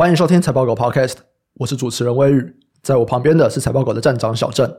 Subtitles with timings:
[0.00, 1.16] 欢迎收听财报狗 Podcast，
[1.56, 4.74] 我是主持人威宇，在我旁边的是财报狗的站长小郑。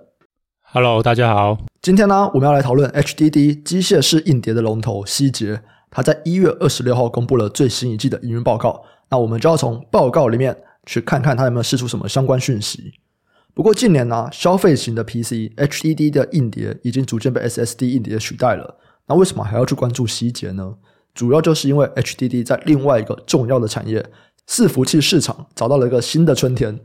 [0.63, 1.59] Hello，大家好。
[1.79, 5.61] 今天呢，我们要来讨论 HDD 机械式硬碟的龙头希捷，
[5.91, 8.83] 它在一月二十六号公布了最新一季的营运报告。
[9.11, 10.57] 那我们就要从报告里面
[10.87, 12.91] 去看看它有没有释出什么相关讯息。
[13.53, 18.79] 不过近年呢，消费型的 PC HDD 的硬碟已经逐渐被 SSD 硬碟取代了。
[19.05, 20.77] 那为什么还要去关注希捷呢？
[21.13, 24.03] 主要就是因为 HDD 在另外一个重要的产业
[24.51, 26.77] 伺服器市场找到了一个新的春天，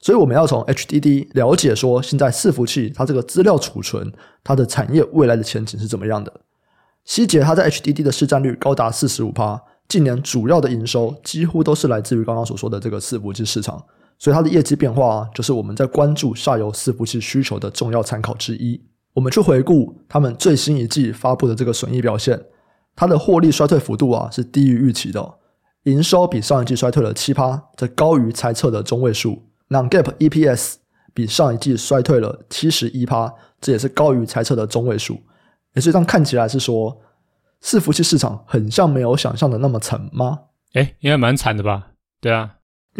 [0.00, 4.10] 所以我们要从 HDD 了解说，现在伺服器它这个资料储存
[4.42, 6.32] 它的产业未来的前景是怎么样的。
[7.04, 13.84] 希捷它在 HDD 的市占率高达四十五趴，近年主要的营收几乎都是来自于刚刚所说的这个伺服器市场。
[14.18, 18.80] 所以它的业绩变化啊，就是我们在关注下游伺服器需求的重要参考之一。
[19.12, 22.42] 我们去回顾他们最新一季发布的这个损益表现，
[22.96, 25.34] 它的获利衰退幅度啊是低于预期的，
[25.84, 29.46] 营收比上一季衰退了七趴，这高于猜测的中位数。
[29.68, 30.74] Non-GAAP EPS
[31.14, 35.14] 比上一季衰退了七十一趴，这也是高于猜测的中位数。
[35.74, 37.00] 也，所以这样看起来是说，
[37.62, 40.40] 伺服器市场很像没有想象的那么惨吗？
[40.74, 41.88] 哎，应该蛮惨的吧？
[42.20, 42.56] 对啊，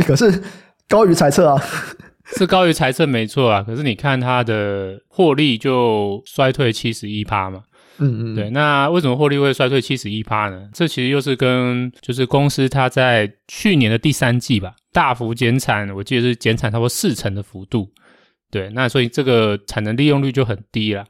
[0.06, 0.42] 可是。
[0.90, 1.62] 高于猜测啊，
[2.36, 3.62] 是高于猜测没错啊。
[3.62, 7.62] 可是你看它的获利就衰退七十一趴嘛，
[8.00, 8.50] 嗯嗯，对。
[8.50, 10.68] 那为什么获利会衰退七十一趴呢？
[10.72, 17.88] 这其实又是跟就是公司它在去年的第三季吧，大幅减产，我记得是减产差不多四成的幅度。
[18.50, 21.04] 对，那所以这个产能利用率就很低了。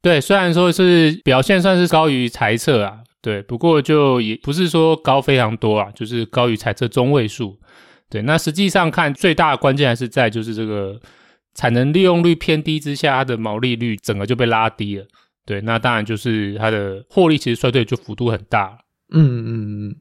[0.00, 7.56] 对，虽然说是表现算是高于猜测啊，对，不过就也不是说高非常多啊，就是高于猜测中位数。
[8.10, 11.00] 对，那实际上看最大的关键还是在就是这个
[11.54, 15.06] 产能利用率偏低之下，它的毛利率整个就被拉低了。
[15.44, 18.78] 对，那当然就是它的获利其实衰退就幅度很大。
[19.12, 19.96] 嗯嗯嗯。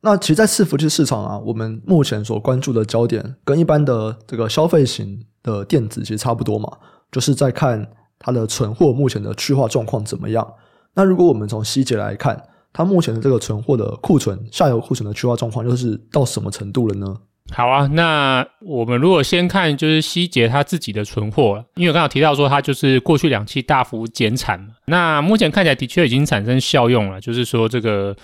[0.00, 6.70] 那其实，在伺服器市场啊，我们目前所关注的焦点跟一般的这个消费型的电子其实差不多嘛，
[7.10, 10.54] 就是在看它的存货目前的去化状况怎么样。
[10.94, 12.40] 那如果我们从细节来看，
[12.72, 17.16] 它目前的这个存货的库存下游库存的去化状况，又是到什么程度了呢？
[17.52, 28.14] 好啊，那我们如果先看就是希捷它自己的存货了，因为我刚刚提到说它就是过去两期大幅减产嘛，那目前看起来的确已经产生效用了，就是说这个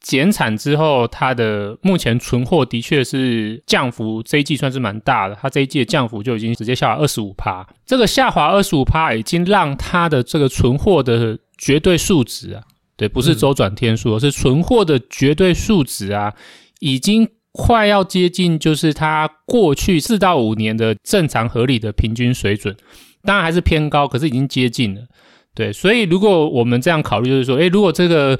[0.00, 12.62] 减产之后，它的目前存货的确是降幅，这一季算是蛮大的，它这一季的降幅就已经直接下滑二十五趴，这个下滑二十五趴已经让它的这个存货的绝对数值啊，
[12.96, 16.32] 对，不是周转天数，而是存货的绝对数值啊，
[16.78, 17.28] 已经。
[17.52, 22.76] 快要接近，就是它过去四到五年的正常合理的平均水准，
[23.22, 25.02] 当然还是偏高，可是已经接近了。
[25.52, 28.38] 对，所以如果我们这样考虑，就是说，诶，如果这个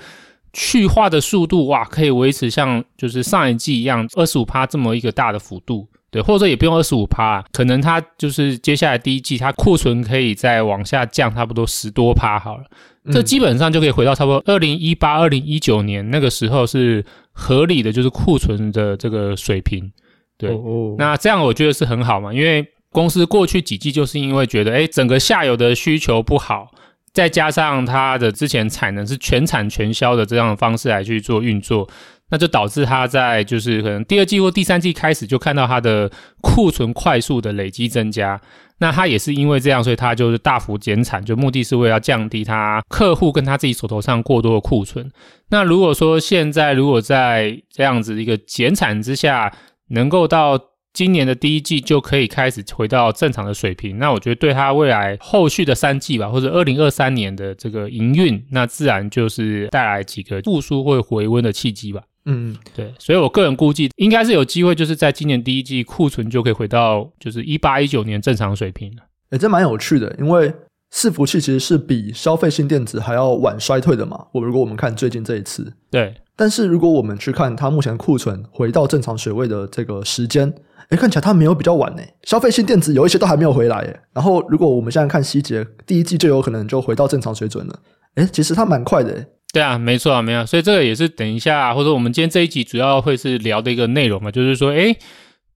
[0.52, 12.64] 去化的速度哇，可以维持像就是上一季一样二十五趴这么一个大的幅度，对，或者也不用二十五趴，可能它就是接下来第一季它库存可以再往下降，差不多十多趴好了。
[13.12, 19.90] 这基本上就可以回到差不多二零一八、二零一九年那个时候是合理的，就是库存的这个水平。
[20.36, 20.50] 对，
[20.98, 26.70] 那这样我觉得是很好嘛，因为公司过去几季就是因为觉得，哎，整个下游的需求不好，
[27.12, 31.88] 再加上它的之前产能是全产全销的这样的方式来去做运作。
[32.32, 36.08] 那就导致它在就是可能第二季或第三季开始就看到它的
[36.40, 38.40] 库存快速的累积增加，
[38.80, 45.10] 那他也是因为这样，所以他就是大幅减产，就目的是为了降低他客户跟他自己手头上过多的库存。
[45.50, 49.52] 那如果说现在如果在这样子一个减产之下，
[49.88, 50.58] 能够到
[50.92, 62.02] 今年的第一季就可以开始回到正常的水平，那我觉得对它未来后续的三季吧，或者二零二三年的这个营运，那自然就是带来几个复苏或回温的契机吧。
[62.26, 69.02] 嗯，对，所以我个人估计应该是有机会，就是在今年第一季库存就可以回到就是一八一九年正常水平了。
[69.30, 70.52] 诶，这蛮有趣的，因为
[70.92, 74.26] 伺服器其实是比消费性电子还要晚衰退的嘛。
[74.32, 80.50] 我如果我们看最近这一次，对，但是如果我们去看它目前库存回到正常水位的这个时间，
[80.88, 82.02] 诶，看起来它没有比较晚呢。
[82.22, 87.78] 消费性电子有一些都还没有回来诶，然后如果我们现在看希捷，第一季就有可能就回到正常水准了。
[88.14, 89.26] 诶，其实它蛮快的诶。
[89.52, 94.96] 对啊，没错啊，没有，所以这个也是等一下，或者我们今天这一集主要会是聊的一个内容嘛，就是说，诶，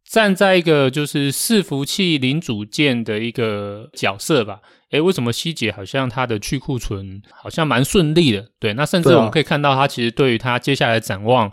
[0.06, 4.58] 站在一个就是伺服器零组件的一个角色吧，
[4.94, 8.46] 诶，为什么希捷好像它的去库存好像蛮顺利的？
[8.60, 11.50] 对，那甚至我们可以看到它其实对于它接下来的展望，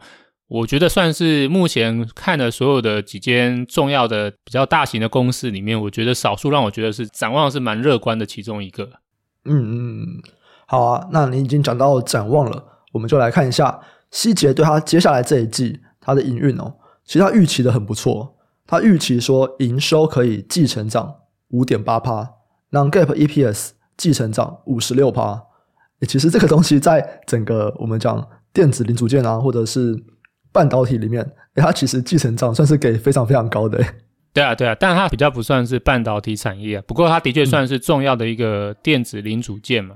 [0.48, 8.88] 我觉得算是目前看的所有的几间重要的比较大型的公司里面，我觉得少数让我觉得是展望是蛮乐观的其中一个。
[9.46, 10.06] 嗯嗯。
[10.68, 13.80] 好啊，那你已经讲到展望了，我们就来看一下
[14.12, 16.72] 希捷对它接下来这一季它的营运哦。
[17.04, 18.38] 其实它预期的很不错，
[18.68, 21.14] 他预期说营收可以季成长
[21.50, 22.30] 五点八趴
[22.72, 25.42] ，non-GAAP EPS 季成长五十六趴。
[26.08, 29.96] 其实这个东西在整个我们讲电子零组件啊，或者是
[30.52, 31.24] 半导体里面，
[31.56, 33.78] 它其实季成长算是给非常非常高的。
[34.34, 39.96] 对啊，对啊，但它比较不算是半导体产业啊，不过它的确算是重要的一个电子零组件嘛。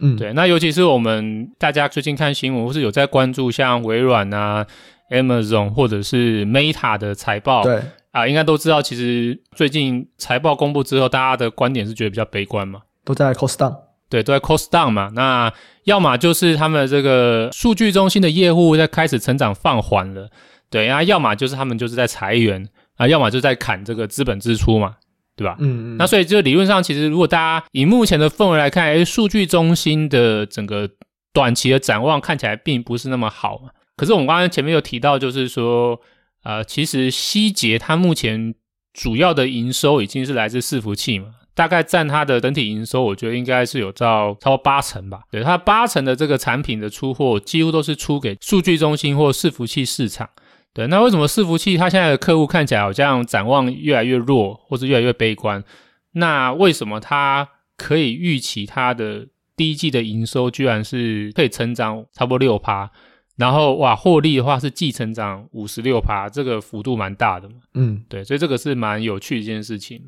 [0.00, 0.32] 嗯，对。
[0.34, 4.66] 那尤其是我们大家最近看新闻，或是有在关注像微软啊、
[5.10, 7.80] Amazon 或者是 Meta 的财报，对
[8.16, 13.76] 啊，应该都知道，其实最近财报公布之后，大家的观点是觉得比较悲观嘛，都在 cost down，
[14.08, 15.10] 对，都在 cost down 嘛。
[15.14, 15.52] 那
[15.84, 20.30] 要么就是他们的这个数据中心的业务在开始成长放缓了，
[20.70, 22.66] 对啊，要么就是他们就是在裁员。
[22.96, 24.96] 啊，要么就在砍这个资本支出嘛，
[25.36, 25.54] 对吧？
[25.58, 25.96] 嗯嗯。
[25.98, 30.88] 那所以就理论上，其实如果大家以目前的氛围来看，诶，数据中心的整个
[31.34, 33.68] 短期的展望看起来并不是那么好嘛。
[33.98, 36.00] 可是我们刚刚前面有提到，就是说，
[36.46, 38.54] 呃，其实希捷它目前
[38.94, 41.26] 主要的营收已经是来自伺服器嘛，
[41.56, 45.22] 大概占它的整体营收，我觉得应该是有到超过八成吧。
[45.28, 50.30] 对，它八成的这个产品的出货几乎都是出给数据中心或伺服器市场。
[50.72, 55.64] 对，那为什么伺服器它现在的客户看起来好像展望越来越弱，或是越来越悲观？
[56.12, 59.26] 那为什么它可以预期它的
[59.56, 62.88] 第一季的营收居然是可以成长差不多六趴，
[63.36, 67.56] 然后哇，获利的话是季成长五十六趴，这个幅度蛮大的嘛。
[67.74, 70.02] 嗯，对，所以这个是蛮有趣的一件事情。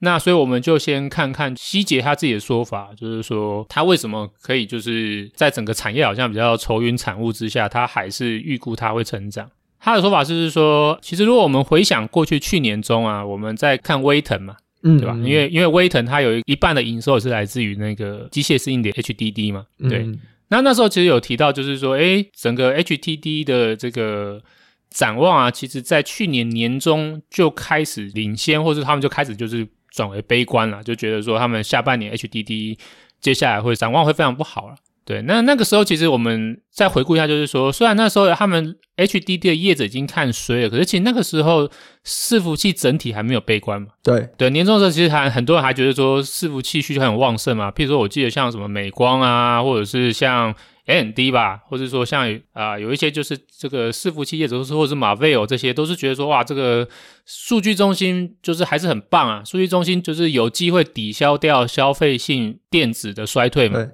[0.00, 9.48] 那所以我们就先看看希捷他自己的说法，就是说他为什么可以就是在整个产业好像比较愁云惨雾之下，他还是预估它会成长。
[9.78, 15.14] 他的说法就是说，其实如果我们回想过去去年中啊，我们在看威腾嘛，嗯，对吧？
[15.16, 19.98] 因为因为威腾它有一半的营收是来自于那个机械式硬碟 HDD 嘛，对。
[19.98, 20.18] 嗯、
[20.48, 24.42] 那那时候其实有提到，就是说，诶，整个 HTD 的这个
[24.90, 32.78] 展望啊，其实在去年年中就开始领先，或是他们就开始就是转为悲观了，就觉得说他们下半年 HTD
[33.20, 34.76] 接下来会展望会非常不好了。
[35.04, 41.68] 对，那那个时候其实我们再回顾一下，就是说，虽然那时候他们 HDD 的业者已经看衰了，可是其实那个时候
[42.06, 43.88] 伺服器整体还没有悲观嘛。
[44.02, 47.70] 对对，年终的时候其实还很多人还觉得说伺服器需求很旺盛嘛。
[47.70, 50.54] 譬如说，我记得像什么美光啊，或者是像
[50.86, 56.88] AMD 吧，或者说像啊、呃、有一些就是这个伺服器业者，或者是马威尔这些，都是觉得说哇，这个
[57.26, 63.86] 数据中心就是还是很棒啊，数据中心就是有机会抵消掉消费性电子的衰退嘛。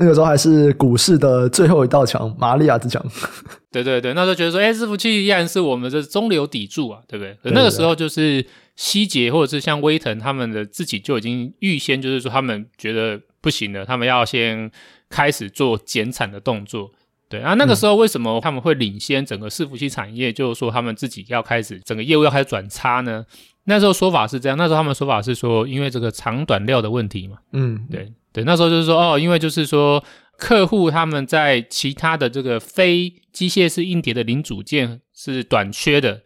[0.00, 3.04] 那个时候还是股市的最后一道墙，玛利亚之墙。
[3.70, 7.34] 对对对，那时候觉得说，哎，伺服器依然是我们的中流砥柱啊，对不对？
[7.42, 8.44] 可那个时候就是
[8.76, 14.70] 希捷或者是像威腾他们的自己就已经预先就是说，他们觉得不行了，他们要先
[15.10, 16.90] 开始做减产的动作。
[17.28, 20.32] 对，啊那个时候为什么他们会领先整个伺服器产业？
[20.32, 23.24] 就是说他们自己要开始整个业务要开始转差呢？
[23.64, 27.36] 那时候说法是这样，那时候他们说法是说，因为这个长短料的问题嘛。
[27.52, 28.10] 嗯，对。
[28.32, 30.02] 对，那时候就是说，哦，因为就是说，
[30.38, 36.22] 客户他们在其他的这个非机械式硬碟的零组件是短缺的，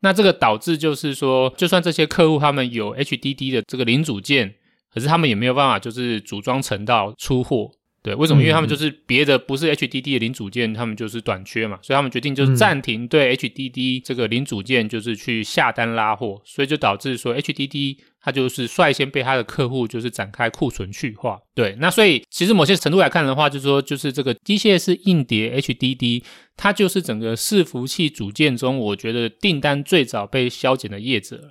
[0.00, 4.54] 那这个导致就是说，就算这些客户他们有 HDD 的这个零组件，
[4.92, 7.70] 可是他们也没有办法就是组装成到出货。
[8.00, 8.40] 对，为什么？
[8.40, 21.38] 因为他们就是别的不是 HDD 的零组件，他们就是短缺嘛，所以他们决定就是暂停对 HDD 这个零组件就是去下单拉货，所以就导致说 HDD 它就是率先被它的客户就是展开库存去化。
[21.54, 26.22] 对，那所以其实某些程度来看的话，就是说就是这个机械式硬碟 HDD，
[26.56, 31.50] 它就是整个伺服器组件中，我觉得订单最早被削减的业者了。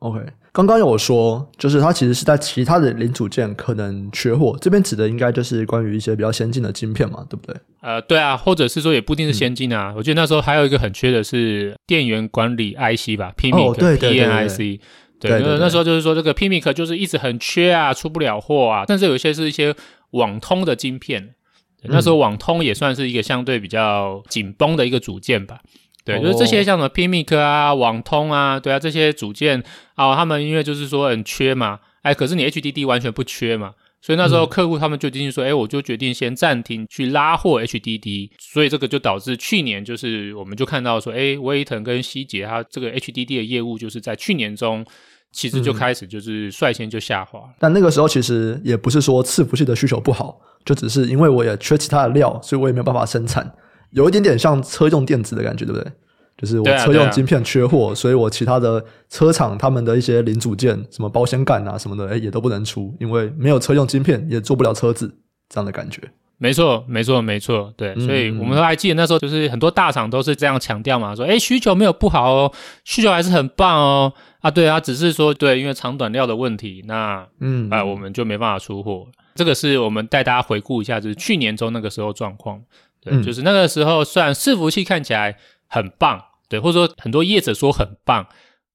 [0.00, 0.20] OK，
[0.52, 7.56] 刚刚有说，就是它其实是在其他的零组件可能缺货，这边指的应该就是关于一些比较先进的晶片嘛，对不对？
[7.80, 9.90] 呃，对啊，或者是说也不一定是先进啊。
[9.90, 14.14] 嗯、我记得那时候还有一个很缺的是电源管理 IC 吧，PMIC，、哦、对对
[15.20, 18.84] 对对那时候就是说这个 PMIC 就是一直很缺啊，出不了货啊。
[18.86, 19.74] 但是有一些是一些
[20.10, 21.34] 网通的晶片，
[21.82, 25.60] 那时候网通也算是一个相对比较紧绷的一个组件吧。
[26.08, 29.62] 对，就是这些像什么 PMIC 啊、网通啊，对啊，这些组件
[29.94, 44.84] 啊，他们因为就是说很缺嘛，哎，可是你 HDD 完全不缺嘛，所以那时候客户他们就决定说，哎，我就决定先暂停去拉货 HDD，所以这个就导致去年就是我们就看到说，哎，威腾跟希捷它这个 HDD 的业务就是在去年中
[45.30, 47.40] 其实就开始就是率先就下滑。
[47.58, 53.52] 但那个时候其实也不是说伺服器的需求不好，就只是因为我也缺其他的料，所以我也没有办法生产。
[53.90, 55.92] 有一点点像车用电子的感觉，对不对？
[56.36, 65.12] 就是我车用晶片缺货，所以我其他的车厂他们的一些零组件，什么保险杆啊什么的，诶也都不能出，因为没有车用晶片，也做不了车子
[65.48, 66.00] 这样的感觉。
[66.40, 72.52] 没错，没错，没错，对，所以我们都还记得那时候，就是很多大厂都是这样强调嘛，说，哎，需求没有不好哦，
[72.84, 79.08] 需求还是很棒哦，啊，对啊，只是说，对，因为长短料的问题，那，嗯，啊，我们就没办法出货。
[79.34, 82.60] 这个是我们带大家回顾一下，就是去年中那个时候状况，
[83.00, 85.36] 对，嗯、就是那个时候，虽然伺服器看起来
[85.66, 88.26] 很棒，对，或者说很多业者说很棒。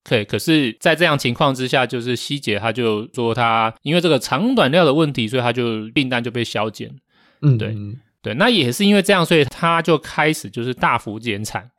[0.06, 6.94] 对，可是，在这样情况之下，就是希捷他就说他因为这个长短料的问题，所以他就订单就被削减。
[7.42, 7.74] 嗯，对，
[8.22, 11.72] 对，那也是因为这样，所以他就开始就是大幅减产。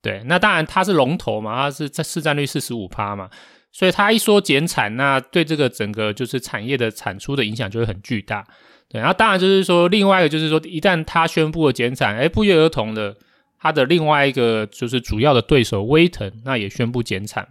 [0.00, 3.28] 对，那当然他是龙头嘛，他是在市占率四十五趴嘛，
[3.72, 8.46] 所以他一说减产，那对这个整个就是产业的产出的影响就会很巨大。
[8.94, 13.16] 对，然后当然就是说，另外一个就是说，一旦他宣布了减产，哎，不约而同的，
[13.58, 17.44] 他的另外一个就是主要的对手威腾，那也宣布减产。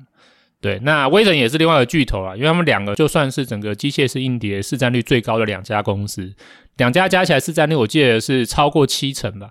[0.61, 6.33] 对，那威腾也是另外一个巨头啊，因为他们两个就算是整个机械式硬碟市占率最高的两家公司，
[6.77, 9.49] 两家加起来市占率我记得是超过七成吧？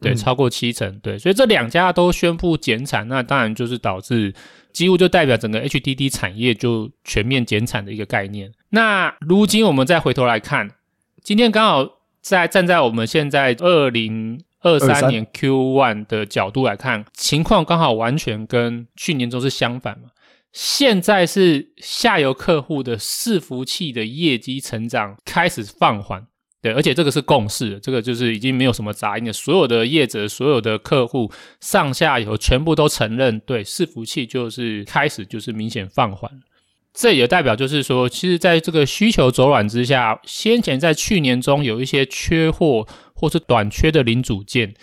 [0.00, 1.00] 对，嗯、超过七成。
[1.00, 4.32] 对，所以这两家都宣布减产，那当然就是导致
[4.72, 8.52] 几乎就代表整个 HDD 产业就全面减产的一个概念。
[8.70, 10.70] 那如今我们再回头来看，
[11.28, 11.86] 今天刚好
[12.22, 20.08] 在站在我们现在二零二三年 Q one 的角度来看，情况刚好完全跟去年中是相反嘛。
[20.54, 26.26] 现在是下游客户的伺服器的业绩成长开始放缓，
[26.62, 29.32] 对，而且这个是共识，这个就是已经没有什么杂音了。
[29.34, 31.30] 所有的业者、所有的客户
[31.60, 36.40] 上下游全部都承认，对，伺服器就是开始就是明显放缓。
[37.00, 44.74] 这也代表就是说，其实在这个需求走软之下，先前在去年中有一些缺货或是短缺的零组件，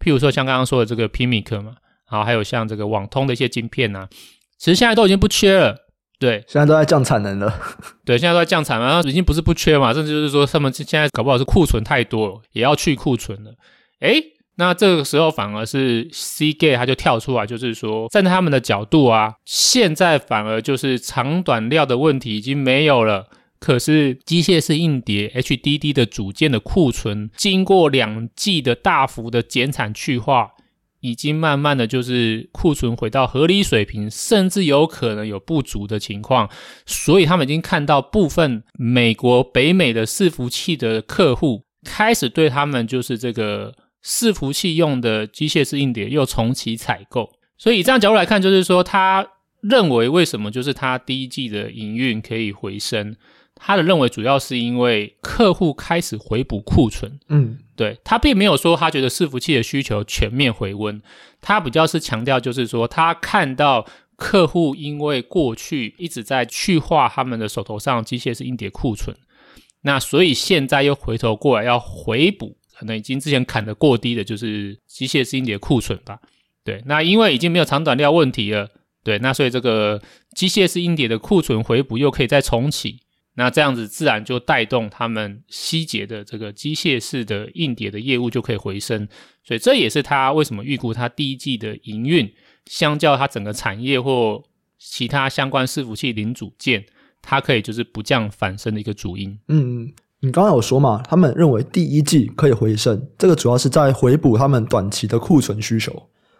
[0.00, 1.74] 譬如说像刚刚说的这个 PMIC 嘛，
[2.10, 4.08] 然后还有像这个网通的一些晶片啊。
[4.56, 5.76] 其实现在都已经不缺了，
[6.18, 7.54] 对，现在都在降产能了，
[8.02, 13.52] 对，现在都在降产能，然后已经不是不缺嘛，甚至就是说他们现在搞不好是库存太多，也要去库存了。
[14.00, 14.24] 诶，
[14.58, 30.50] 那这个时候反而是 Seagate 他就跳出来，就是说站在他们的角度啊，现在反而就是长短料的问题已经没有了，可是机械式硬碟 HDD 的组件的库存，经过两季的大幅的减产去化。
[31.00, 36.50] 已经慢慢的就是库存回到合理水平，甚至有可能有不足的情况，
[36.86, 43.72] 所以他们已经看到部分美国、北美的伺服器的客户开始对他们就是这个
[44.04, 49.26] 伺服器用的机械式硬碟又重启采购，所以以这样角度来看，就是说他
[49.60, 53.16] 认为为什么就是他第一季的营运可以回升。
[53.60, 61.02] 他的认为主要是因为客户开始回补库存，嗯，对，他并没有说他觉得伺服器的需求全面回温，
[61.40, 69.16] 他比较是强调就是说他看到客户因为过去一直在去化他们的手头上机械式硬碟库存，
[69.82, 76.20] 那所以现在又回头过来要回补，可能已经之前砍得过低的就是机械式硬碟库存吧，
[76.62, 78.70] 对，那因为已经没有长短料问题了，
[79.02, 80.00] 对，那所以这个
[80.34, 83.00] 机械式硬碟的库存回补又可以再重启。
[83.34, 89.08] 那这样子自然就带动他们希捷的这个机械式的硬碟的业务就可以回升，
[89.44, 92.32] 所以这也是他为什么预估他第一季的营运，
[92.66, 94.44] 相较他整个产业或
[94.78, 96.84] 其他相关伺服器零组件，
[97.22, 99.38] 它可以就是不降反升的一个主因。
[99.46, 105.92] 嗯，你刚刚有说嘛，他们认为第一季可以回升，这个主要是在回补他们短期的库存需求，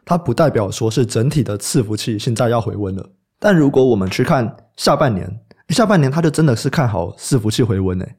[0.05, 3.11] 它不代表说是整体的伺服器现在要回温了。
[3.39, 5.41] 但如果我们去看下半年。
[5.69, 8.17] 下半年它就真的是看好伺服器回温诶，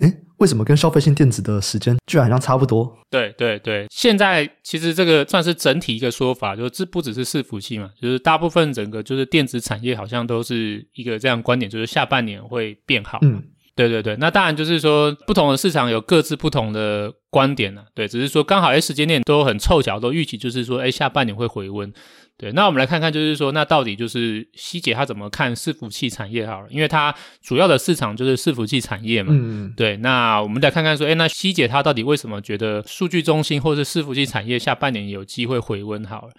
[0.00, 2.94] 诶，为什么跟消费性电子的时间居然好像差不多？
[3.08, 13.18] 对对对，现在其实这个算是整体一个说法，就是这不只是伺服器嘛，就是大部分整个就是电子产业好像都是一个这样观点，就是下半年会变好。
[13.22, 13.42] 嗯，
[13.76, 21.92] 对对对，那当然就是说不同的市场有各自不同的观点呢、啊，对，只是说刚好诶时间点都很凑巧，都预期就是说诶下半年会回温。
[22.36, 26.68] 对，那我们来看看，就是说，那到底就是希姐她怎么看伺服器产业好了？
[26.70, 29.30] 因为它主要的市场就是伺服器产业嘛。
[29.36, 29.70] 嗯。
[29.76, 36.32] 对，那我们来看看说，诶那希姐她到底为什么觉得数据中心或是伺服器产业下半年有机会回温好了？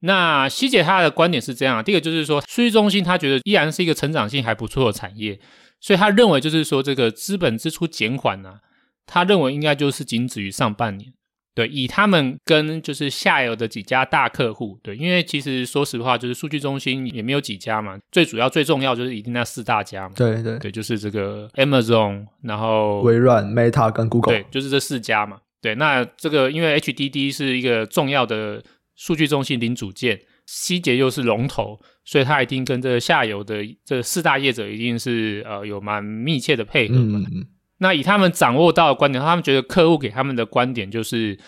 [0.00, 5.38] 那希姐她的观点是这样，第一个就是说，数据中心她觉得依然是一个成长性还不错的产业，
[5.80, 8.60] 所以他认为就是说，这个资本支出减缓呢，
[9.06, 11.12] 他认为应该就是仅止于上半年。
[11.54, 25.38] 对，以他们跟就是下游的几家大客户，对，因为其实说实话，就是数据中心也没有几家嘛，最主要最重要就是一定那四大家嘛，对对对，就是这个 Amazon，然后微软、Meta 跟 Google，对，就是这四家嘛。
[25.62, 28.62] 对，那这个因为 HDD 是一个重要的
[28.94, 37.18] 数据中心零组件，希捷又是龙头，所以它一定跟这个下游的这四大业者一定是呃有蛮密切的配合嘛。
[37.18, 37.46] 嗯嗯
[37.78, 41.38] 那以他们掌握到的观点，他们觉得客户给他们的观点就是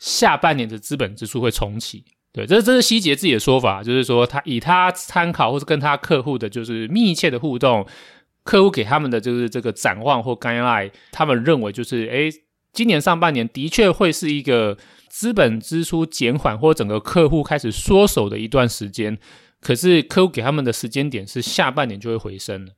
[0.00, 2.04] 下半年的资本支出会重启。
[2.32, 7.86] 对，这这是希捷自己的说法，就是说他以他参考或是跟他客户的就是密切的互动，
[8.42, 12.28] 客户给他们的就是这个展望或 guideline，他们认为就是诶，
[12.72, 14.76] 今年上半年的确会是一个
[15.18, 19.18] 资本支出减缓或整个客户开始缩手的一段时间，
[19.60, 22.72] 可是客户给他们的时间点是下半年就会回升了。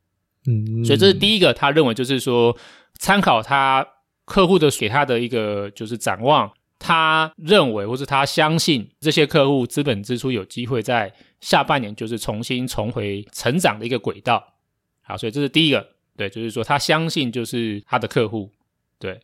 [0.46, 2.56] 嗯，所以这是第一个，他认为就是说
[2.94, 3.86] 参考他
[4.24, 6.50] 客户的给他的一个就是展望。
[6.78, 14.54] 他认为，或是他相信这些客户资本支出有机会在下半年就是重新重回成长的一个轨道。
[15.02, 18.50] 好，所以这是第一个，对，就是说他相信就是他的客户。
[18.98, 19.20] 对，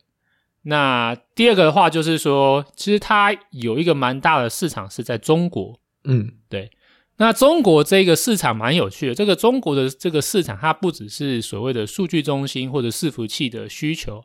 [0.63, 5.79] 那第二个的话就是说，其实它有一个蛮大的市场是在中国。
[6.03, 6.71] 嗯，对。
[7.17, 14.23] 那中国这个市场蛮有趣的，这个中国的这个市场，它不只是所谓的数据中心或者伺服器的需求，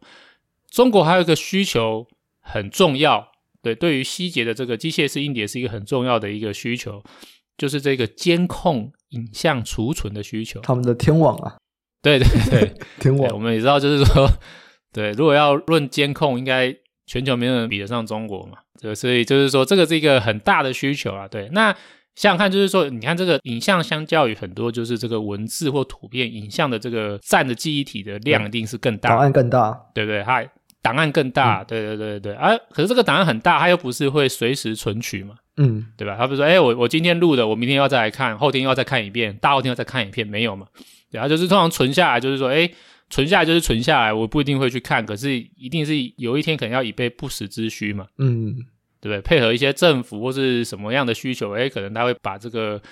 [0.71, 2.07] 中国还有一个需求。
[2.45, 3.29] 很重要，
[3.63, 7.01] 对，对于希捷的这个机械式硬碟是一个很重要的一个需求，
[7.57, 10.61] 就是这个监控影像储存的需求。
[10.61, 11.57] 他们的天网啊，
[12.03, 13.33] 对对对， 天网。
[13.33, 14.29] 我们也知道，就是说，
[14.93, 16.75] 对，如果要论监控，应该
[17.07, 18.59] 全球没有人比得上中国嘛。
[18.81, 21.27] 对，所以就是说，这个是一个很大的需求啊。
[21.29, 21.73] 对，那
[22.15, 30.23] 想想看，就是说，你看这个影像，相较于很多就是这个文字或图片，影像的这个占的记忆体的量一定是更大，档案更大，对不对？
[30.23, 30.45] 它。
[30.85, 32.51] 档案更大，对对对对啊！
[32.73, 36.17] 可是这个档案很大，它又不是会随时存取嘛，嗯，对吧？
[36.19, 40.67] 他不是说，哎，我我今天录的，我明天要再来看，后天要再看一遍，大后天要再看一遍，没有嘛？
[41.13, 42.69] 对啊，就是通常存下来，就是说，哎，
[43.13, 48.57] 存下来就是存下来，我不一定会去看，可是一定是有一天可能要以备不时之需嘛，嗯，
[49.01, 49.21] 对不对？
[49.21, 52.83] 配合一些政府或是什么样的需求，哎，可能他会把这个。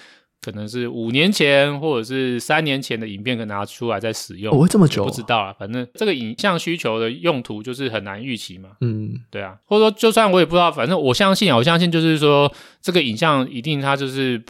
[0.43, 4.57] 可能是五年前或者是三年前的影片，可拿出来再使用。
[4.57, 5.05] 我会这么久？
[5.05, 8.71] 不知道啊，反正这个影像需求的用途就是很难预期嘛。
[8.81, 12.51] 嗯，对啊，或者说就算我也不知道，反正我相信啊，我相信就是说
[12.81, 14.43] 这个影像一定它就是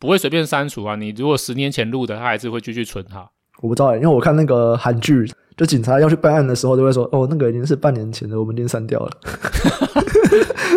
[0.00, 0.96] 不会随便删除啊。
[0.96, 3.30] 你如果十年前录的，它还是会继续存哈。
[3.60, 9.10] 我不知道，因为我看那个韩剧，就警察要去办案的时候，就会说：“哦，那个已经是半年前的，我们已经删掉了。”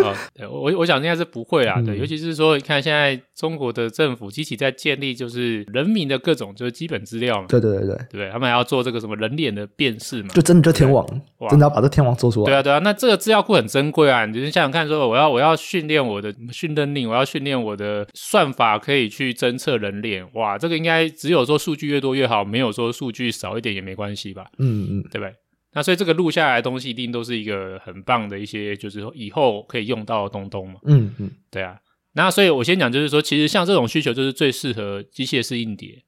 [0.02, 1.80] 哦， 对，我我想应该是不会啦。
[1.84, 7.46] 对，嗯、尤其是说，你看现在中国的政府积极在建立，就是人民的各种就是基本资料嘛。
[7.48, 10.28] 对对对对，对，他们还要做这个什么人脸的辨识嘛？
[10.34, 11.06] 就真的就天网，
[11.50, 12.46] 真的要把这天网做出来。
[12.46, 14.26] 对啊对啊，那这个资料库很珍贵啊！
[14.26, 20.26] 你就是想想看，说我要我要训练我的训练令，我要训练我的算法，可以去侦测人脸。
[20.34, 24.46] 哇，这个应该只有说数据越多越好，没有说数据少一点也没关系吧？
[24.58, 25.34] 嗯嗯，对不对？
[25.74, 30.78] 那所以这个录下来的东西一定都是一个很棒的一些，就是说以后可以用到的东东嘛。
[30.84, 31.78] 嗯嗯，对啊。
[32.12, 36.02] 那所以我先讲，就是说，其实像这种需求，就是最适合机械式硬碟。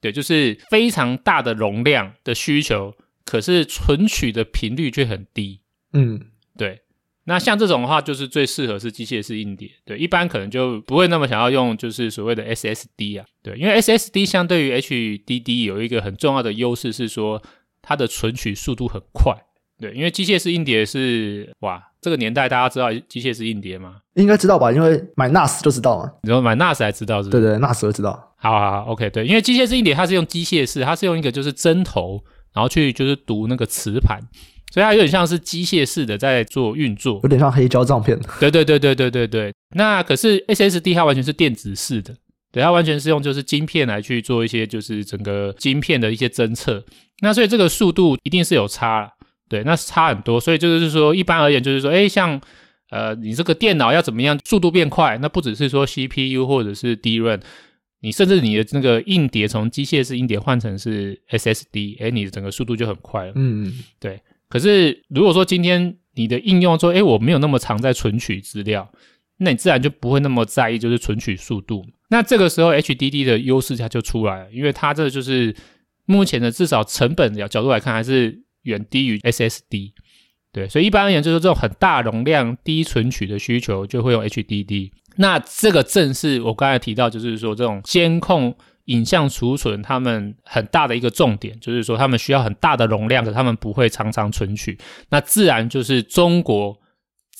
[0.00, 5.62] 对，就是非常大的容量的需求，可是存取的频率却很低。
[5.92, 6.20] 嗯，
[6.56, 6.82] 对。
[7.24, 9.68] 那像这种的话，就是最适合是机械式硬碟。
[9.84, 13.26] 对，一般可能就不会那么想要用，就是所谓的 SSD 啊。
[13.42, 17.42] 对，因为 SSD 相对于 HDD 有一个很重要的优势是说。
[17.88, 19.34] 它的存取速度很快，
[19.80, 23.96] 对，因为机械式硬碟是哇，这个年代大家知道机械式硬碟吗？
[24.12, 26.12] 应该知道吧，因为买 NAS 就知道嘛。
[26.22, 27.42] 你说买 NAS 才知道是不是？
[27.42, 28.34] 对对，NAS 就知道。
[28.36, 32.22] 好好好，OK，对，因为机械式硬碟它是用机械式，它是用一个就是针头，
[32.52, 34.20] 然后去就是读那个磁盘，
[34.70, 38.20] 所以它有点像是机械式的在做运作，有点像黑胶唱片。
[38.38, 39.54] 对对对对对对对。
[39.74, 42.14] 那可是 SSD 它完全是电子式的。
[42.50, 46.82] 对，它完全是用就是晶片来去做一些就是整个晶片的一些侦测，
[47.20, 49.12] 那所以这个速度一定是有差，
[49.48, 52.40] 对，那差很多，所以就是说一般而言就是说，哎，像
[52.90, 57.40] 呃你这个电脑要怎么样速度变快，那不只是说 CPU 或者是 DRAM，
[58.00, 64.20] 你甚至你的那个硬碟从机械式硬碟换成是 SSD，哎，你的整个速度就很快了，嗯，对。
[64.48, 68.90] 可是如果说今天你的应用说，哎，我没有那么常在存取资料。
[69.40, 71.86] 那你自然就不会那么在意，就是存取速度。
[72.08, 75.54] 那这个时候，HDD 的优势它就出来了，因为它这就是
[76.06, 79.92] 目前的至少成本的角度来看，还是远低于 SSD。
[80.52, 84.90] 对，所以一般而言，就是这种很大容量、低存取的需求，就会用 HDD。
[85.16, 94.78] 那这个正是我刚才提到，就是说这种监控影像储存，他们很大的一个重点，就是说他们需要很大的容量，可他们不会常常存取。
[95.10, 96.78] 那自然就是中国。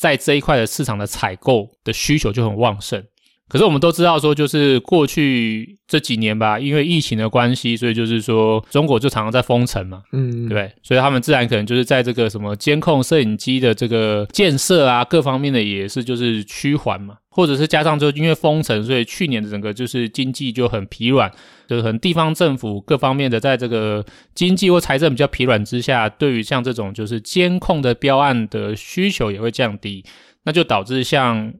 [0.00, 3.04] 在这一块的市场的采购的需求就很旺盛，
[3.48, 10.72] 可是我们都知道说，就是过去这几年吧，因为疫情的关系，所以就是说中国就常常在封城嘛，嗯，对对？
[10.82, 17.16] 所以他们自然可能就是在这个什么监控摄影机的这个建设啊，各方面的也是就是趋缓嘛。
[17.30, 21.30] 或者是加上就因为封城，所以去年的整个就是经济就很疲软，
[21.68, 30.04] 就是很地方政府各方面的在这个经济或财政比较疲软之下，对于像这种就是监控的标案的需求也会降低，
[30.44, 31.54] 那就导致像。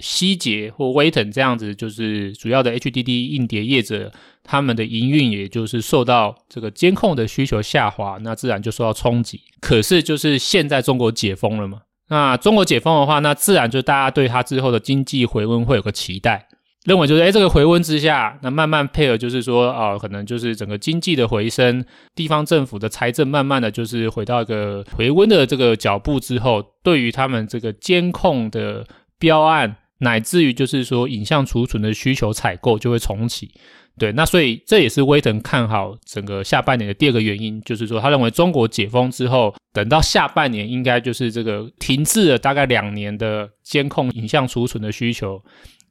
[0.00, 9.40] 希捷或威腾这样子，就是主要的 HDD 硬碟业者，他们的营运也就是受到这个监控的需求下滑，那自然就受到冲击。
[9.60, 16.48] 可是就是现在中国解封了嘛，那中国解封的话，那自然就大家对它之后的经济回温会有个期待，
[16.84, 21.84] 认为就是诶这个回温之下，那慢慢配合就是说啊、可能就是整个经济的回升，
[22.14, 28.86] 地方政府的财政慢慢的就是回到一个回温的这个脚步之后，对于他们这个监控的
[29.18, 29.76] 标案。
[30.00, 33.50] 乃至于就是说，影像储存的需求采购就会重启，
[33.98, 45.42] 对，那所以这也是威腾看好整个下半年的第二个原因，就是说他认为中国解封之后，等到下半年应该就是这个停滞了大概两年的监控影像储存的需求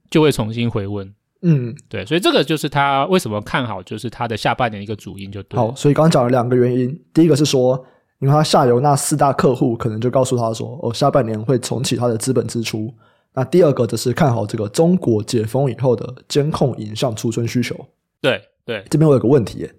[0.09, 5.55] 就会重新回温，嗯，对，所以这个就是他为什么看好，就是他的下半年一个主因就对。
[5.55, 7.79] 好，所以刚刚讲了两个原因，第一个是说，
[8.19, 12.91] 因为他下游那四大客户可能就告诉他说，哦，下半年会重启他的资本支出。
[13.33, 17.75] 那第二个则是看好这个中国解封以后的监控影像储存需求。
[18.21, 19.75] 对对，这边我有个问题耶，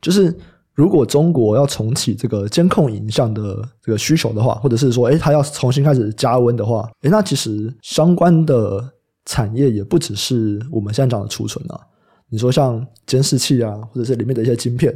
[0.00, 0.34] 就是
[0.74, 8.92] 如果中国要重启这个监控影像的这个需求的话，或者是说，诶，它要重新开始加温的话，诶，那其实相关的
[9.24, 11.80] 产业也不只是我们现在讲的储存啊。
[12.28, 14.94] 你说像监视器啊，或者是里面的一些晶片，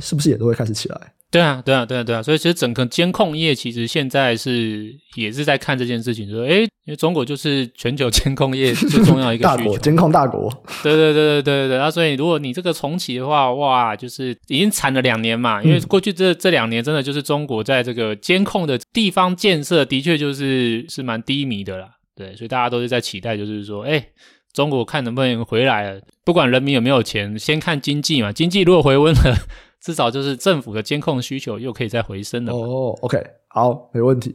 [0.00, 1.14] 是不是也都会开始起来？
[1.32, 10.52] 对啊，对啊，对啊，对啊，所以其实整个监控业其实现在是也是在看这件事情，就是说，诶，因为中国就是全球 监控业最重要的一个大国，监控大国。
[10.82, 21.88] 对对对对对对，那所以如果你这个重启的话，哇，就是已经惨了两年嘛，因为过去这这两年真的就是中国在这个监控的地方建设的确就是是蛮低迷的啦。
[22.14, 24.04] 对，所以大家都是在期待，就是说，诶，
[24.52, 29.38] 中国看能不能回来了，不管人民有没有钱，先看经济嘛，经济如果回温了。
[29.82, 32.54] 至少就是政府的监控需求又可以再回升了。
[32.54, 34.32] 哦，OK，好，没问题。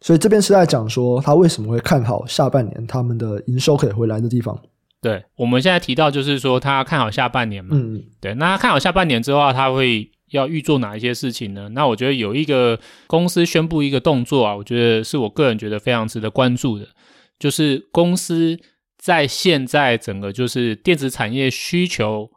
[0.00, 4.56] 所以这边是在讲说他为什么会看好下半年他们的营收可以回来的地方。
[5.00, 7.70] 对，我们现在提到就是说他看好下半年嘛。
[7.72, 8.34] 嗯，对。
[8.34, 11.68] 那他看好下半年之后，他会要预做哪一些事情呢？
[11.70, 16.86] 那我觉得有一个公司宣布一个动作啊，我觉得是我个人觉得非常值得关注的，
[17.38, 18.58] 就是公司
[18.98, 22.30] 在现在整个就是电子产业需求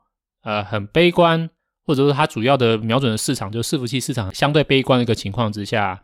[0.44, 1.50] 呃很悲观。
[1.90, 6.00] 或者说，它主要的瞄准的市场就是伺服器市场相对悲观的一个情况之下，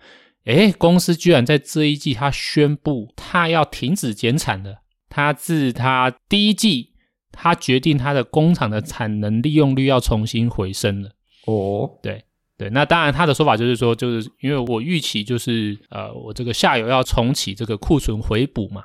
[0.45, 4.81] 诶，公司居然在这一季它宣布它要停止减产了。
[5.09, 6.89] 它自它第一季，
[7.31, 11.11] 它决定它的工厂的产能利用率要重新回升了。
[11.45, 12.23] 哦，对
[12.57, 18.83] 对，那当然他的说法就是说，就是因为我预期就是呃，我这个下游要重启这个库存回补嘛，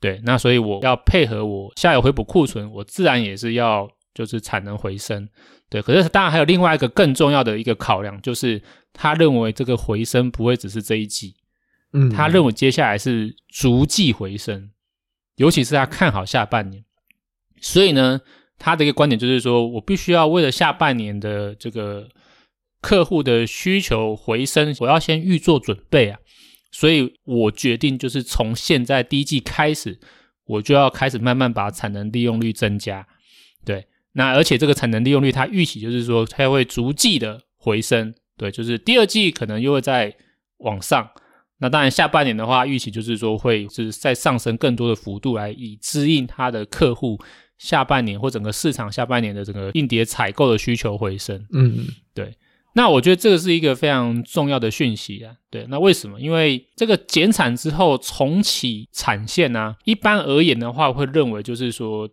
[0.00, 5.28] 对，那所以我要配合我下游回补库存，我自然也是要就是产能回升。
[5.70, 8.60] 对，可是当然还有另外一个更重要的一个考量，就是
[8.92, 11.36] 他认为这个回升不会只是这一季，
[11.92, 14.70] 嗯，他认为接下来是逐季回升，
[15.36, 16.82] 尤其是他看好下半年，
[17.60, 18.20] 所以呢，
[18.58, 22.08] 他的一个观点就是说，我必须要为了下半年的这个
[22.80, 26.18] 客户的需求回升，我要先预做准备啊，
[26.72, 30.00] 所以我决定就是从现在第一季开始，
[30.46, 33.06] 我就要开始慢慢把产能利用率增加，
[33.66, 33.86] 对。
[34.14, 40.16] 那而且这个产能利用率，它预期就是说，它会逐季的回升，对，就是第二季可能又会在
[40.58, 41.08] 往上。
[41.58, 47.20] 那当然下半年的话，预期就是说会就是再上升更多的幅度来以支应它的客户
[47.58, 51.46] 下半年或整个市场下半年的整个硬碟采购的需求回升。
[51.52, 52.36] 嗯，对。
[52.74, 55.34] 那我觉得这个是一个非常重要的讯息啊。
[55.50, 56.20] 对，那为什么？
[56.20, 62.08] 因为这个减产之后重启产线呢、啊，一般而言的话，会认为就是说。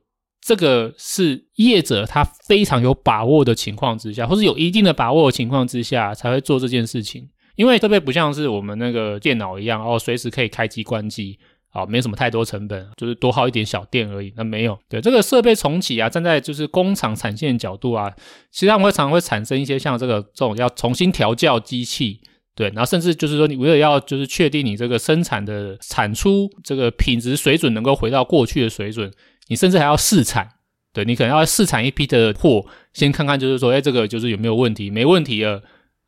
[0.45, 7.27] 这个是业者他非常有把握的情况之下，或是有一定的把握的情况之下，才会做这件事情。
[7.55, 11.39] 因为设备不像是我们那个电脑一样，哦，随时可以开机关机，
[11.71, 14.31] 啊、哦，没什么太多成本，就是多耗一点小电而已。
[14.35, 18.13] 那没有，对这个设备重启啊，站在就是工厂产线的角度啊，
[18.51, 22.19] 其实他们会常常会产生一些像这个这种要重新调教机器，
[22.55, 29.11] 对，然后甚至就是说你为了要就是确定你这个生产的产出这个品质水准能够回到过去的水准。
[29.47, 30.49] 你甚至还要试产，
[30.93, 35.61] 对，你可能要试产一批的货，先看看就是说，哎，这个就是有没有问题，没问题了，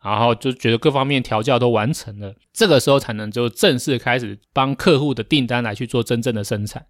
[0.04, 6.86] 然后就觉得各方面调教都完成了，这个时候才能就正式开始帮客户的订单来去做真正的生产，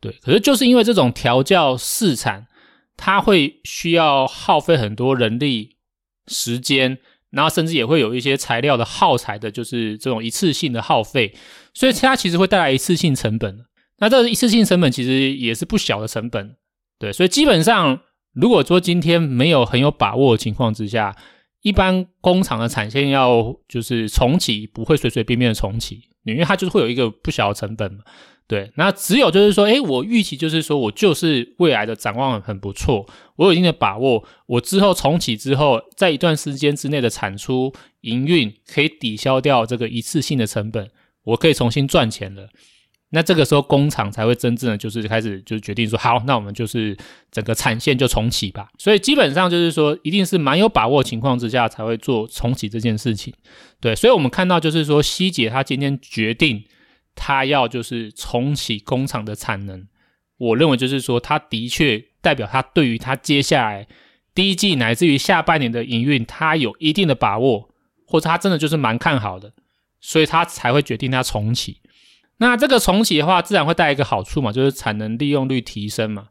[0.00, 0.12] 对。
[0.22, 2.46] 可是就是因为这种调教试产，
[2.96, 5.76] 它会需要耗费很多人力
[6.26, 6.98] 时间，
[7.30, 11.34] 然后甚至也会有一些材料的耗材的，就是这种一次性的耗费，
[11.74, 13.64] 所以它其实会带来一次性成本。
[13.98, 16.56] 那这一次性成本其实也是不小的成本，
[16.98, 18.00] 对，所以基本上
[18.32, 21.16] 如果说今天没有很有把握的情况之下，
[21.62, 28.00] 一般工厂的产线要就是重启，不会随随便便的重启，因为它就是会有一个不小的成本嘛。
[28.46, 33.04] 对，那只有就是说，哎，我预期就是说我就是未来的展望很不错，
[33.36, 40.88] 我有一定的把握，我之后重启之后，在一段时间之内的产出营运可以抵消掉这个一次性的成本，
[41.24, 42.48] 我可以重新赚钱了。
[43.10, 46.96] 那这个时候工厂才会真正的就是开始就是决定说，好，那我们就是
[47.30, 48.68] 整个产线就重启吧。
[48.78, 53.32] 所以基本上就是说，一定是蛮有把握情况之下才会做重启这件事情。
[53.80, 56.64] 对，所以我们看到就是说，希捷他今天决定。
[57.20, 59.88] 他要就是重启工厂的产能，
[60.36, 63.88] 我认为就是说，他的确代表他对于他接下来
[64.32, 67.70] 第一季乃至于下半年的营运，他有一定的把握，
[68.06, 69.52] 或者他真的就是蛮看好的，
[70.00, 71.80] 所以他才会决定他重启。
[72.38, 76.28] 那这个重启的话，自然会带来一个好处嘛，就是产能利用率提升嘛。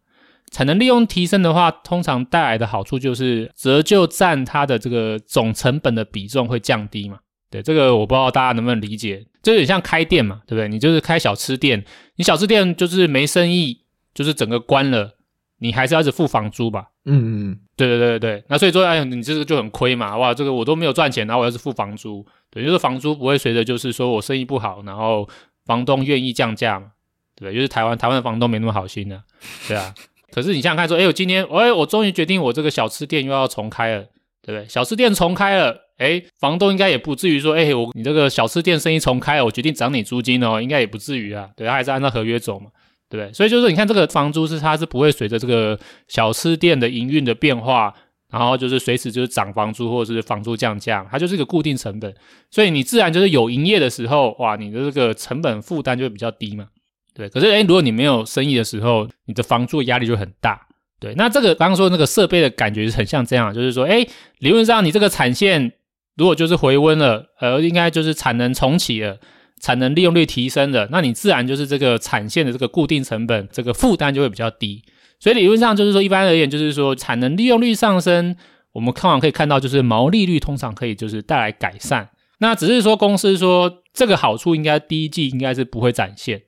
[0.51, 7.19] 产能利用提升的话，通常带来的好处就是折旧占它的这个总成本的比重会降低嘛。
[7.49, 10.67] 对，这个我不知道大家能不能理解，就有点像开店嘛，对不对？
[10.67, 11.83] 你就是开小吃店，
[12.15, 13.81] 你小吃店就是没生意，
[14.13, 15.15] 就是整个关了，
[15.59, 16.87] 你还是要一直付房租吧？
[17.05, 25.27] 嗯嗯，对对对对，那所以说，哎，你这个就很亏嘛，哇，这个我都没有赚钱，然后我要是付房租，对，就是房租不会随着就是说我生意不好，然后
[25.67, 26.87] 房东愿意降价嘛，
[27.35, 27.53] 对不对？
[27.53, 29.21] 就是台湾台湾的房东没那么好心的啊，
[29.67, 29.93] 对啊。
[30.31, 34.01] 可是你想想看，说，哎，我今天，哎，我终于决定我这个小吃店又要重开了，
[34.41, 34.67] 对不对？
[34.67, 35.83] 小吃店重开了。
[35.97, 42.67] 哎，房东应该也不至于说，哎，我你这个小吃店生意重开了，我决定涨你租金哦，应该也不至于啊，对，他还是按照合约走嘛，
[43.09, 43.33] 对不对？
[43.33, 47.91] 所以就是说，你看这个房租是它是不会随着这个小吃店的营运的变化，
[48.31, 52.13] 然后就是随时就是涨房租或者是房租降价，它就是一个固定成本，
[52.51, 56.67] 所以你自然就是有营业的时候，哇，你的这个成本负担就会比较低嘛，
[57.13, 57.29] 对。
[57.29, 60.67] 可是哎，如果你没有生意的时候，你的房租压力就很大，
[60.99, 61.13] 对。
[61.15, 64.05] 那这个刚刚说那个设备的感觉是很像这样，就是说，哎，
[64.39, 65.73] 理论上你这个产线。
[66.17, 69.19] 如果就是回温了，呃，应该就是产能重启了，
[69.61, 74.83] 产能利用率提升了，那你自然就是这个产线的这个固定成本，这个负担就会比较低。
[75.19, 78.35] 所以理论上就是说，一般而言就是说，产能利用率上升，
[78.73, 82.09] 我们看完可以看到，就是毛利率通常可以就是带来改善。
[82.39, 86.39] 那只是说公司说这个好处应该第一季应该是不会展现，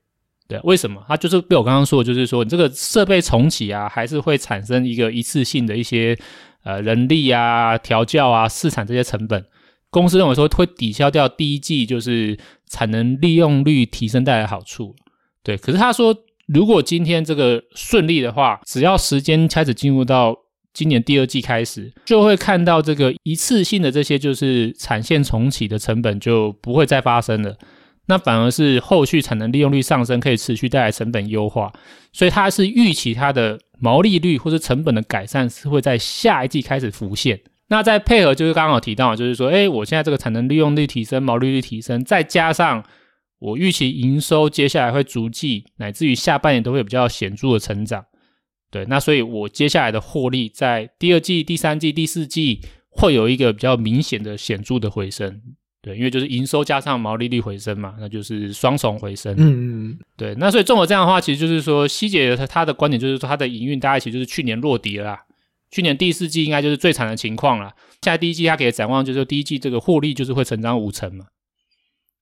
[0.48, 1.04] 对，为什么？
[1.08, 6.16] 它就是被我刚刚说，就是说你这个设备重启啊，还是会产生一个一次性的一些
[6.64, 9.44] 呃人力啊、调教啊、试产这些成本。
[9.90, 14.96] 公司认为说会抵消掉第一季就是产能利用率提升带来好处，
[15.44, 15.58] 对。
[15.58, 16.16] 可是他说，
[16.54, 20.36] 如果今天这个顺利的话，只要时间开始进入到
[20.74, 27.56] 今年第二季开始，就会看到这个一次性的这些就是产线重启的成本就不会再发生了。
[28.08, 31.72] 那反而是后续产能利用率上升，可以持续带来成本优化。
[32.12, 37.40] 所以他是预期它的毛利率或是成本的改善是会在下一季开始浮现。
[37.68, 42.84] 那再配合，就是刚刚有提到，就是说，诶，我现在这个产能利用率提升，毛利率提升，再加上
[43.40, 48.06] 我预期营收接下来会逐季，乃至于下半年都会有比较显著的成长，
[48.70, 55.42] 对，那所以我接下来的获利在第二季、第三季、第四季会有一个比较明显的显著的回升，
[55.82, 65.24] 对，因为就是营收加上毛利率回升嘛，那就是双重回升，嗯嗯，对，那所以综合这样的话，其实就是说，希捷他他的观点就是说，他的营运大概其实就是去年落底了啦。
[65.72, 71.26] 去年第四季应该就是最惨的情况了，现在第一季他给的展望就是说第一季这个获利就是会成长五成嘛，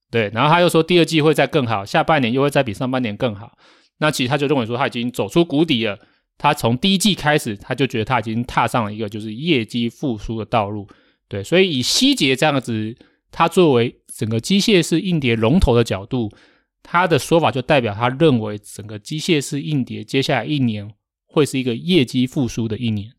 [0.10, 3.58] 对，然后他又说第二季会再更好，下半年又会再比上半年更好，
[4.00, 6.00] 那其实他就认为说他已经走出谷底了，
[6.38, 10.88] 他从第一季开始他就觉得他已经踏上了一个就是业绩复苏的道路，
[11.28, 12.96] 对，所以以希捷这样子，
[13.32, 16.32] 他作为整个机械式硬碟龙头的角度，
[16.82, 20.90] 他的说法就代表他认为整个机械式硬碟接下来一年
[21.28, 23.12] 会是一个业绩复苏的一年。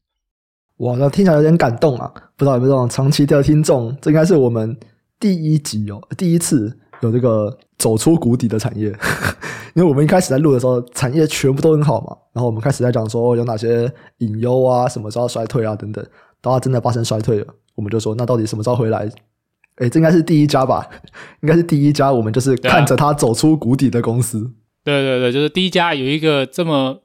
[0.78, 2.08] 哇，那听起来有点感动啊！
[2.36, 3.94] 不知道有没有这种长期的听众？
[4.00, 4.74] 这应该是我们
[5.20, 8.86] 第一集哦，第一次有这个走出谷底的产业。
[9.74, 16.04] 因为我们一开始在录的时候，产业全部都很好嘛，然后我们开始在讲说有哪些隐忧啊，什么时候衰退啊等等。
[16.40, 19.08] 当它真的发生衰退了，我们就说那到底什么时候回来？
[19.76, 20.88] 诶，这应该是第一家吧？
[21.42, 24.50] 应该是第一家，我们就是看着它走出谷底的公司。
[24.82, 27.02] 对对对，就是第一家有一个这么。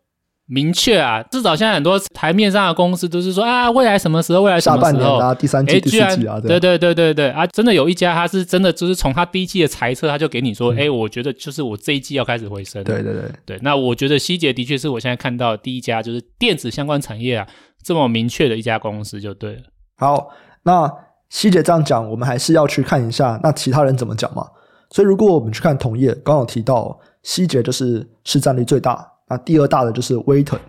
[0.54, 12.84] 明确啊，至少现在很多台面上的公司都是说啊，未来什么时候，未来什么时候，下半年啊，第三季、第四季啊，对对对对对啊，真的有一家，他是真的就是从他第一季的猜测，他就给你说，哎、嗯，我觉得就是我这一季要开始回升。
[12.84, 17.48] 对对对对，那我觉得希捷的确是我现在看到的第一家就是电子相关产业啊
[17.84, 19.62] 这么明确的一家公司就对了。
[19.98, 20.30] 好，
[20.62, 20.88] 那
[21.30, 24.46] 希捷这样讲，我们还是要去看一下那其他人怎么讲嘛。
[24.92, 27.00] 所以如果我们去看同业，刚刚有提到。
[27.24, 29.02] 希捷就是市占率最大，
[29.34, 30.60] 那第二大的就是威腾。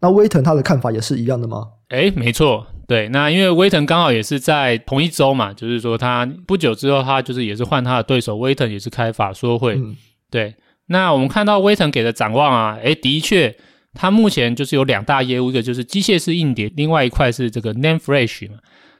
[0.00, 1.68] 那威腾他的看法也是一样的吗？
[1.88, 9.96] 诶，没错，对，那因为威腾刚好也是在同一周嘛，就是说他不久之后，他就是也是换他的对手，威腾也是开法说会，嗯、
[10.30, 10.54] 对。
[10.86, 13.54] 那我们看到威腾给的展望啊，诶，的确，
[13.94, 18.58] 他目前就是有两大业务，一个就是机械式硬碟，另外一块是这个 Nanfresh 嘛。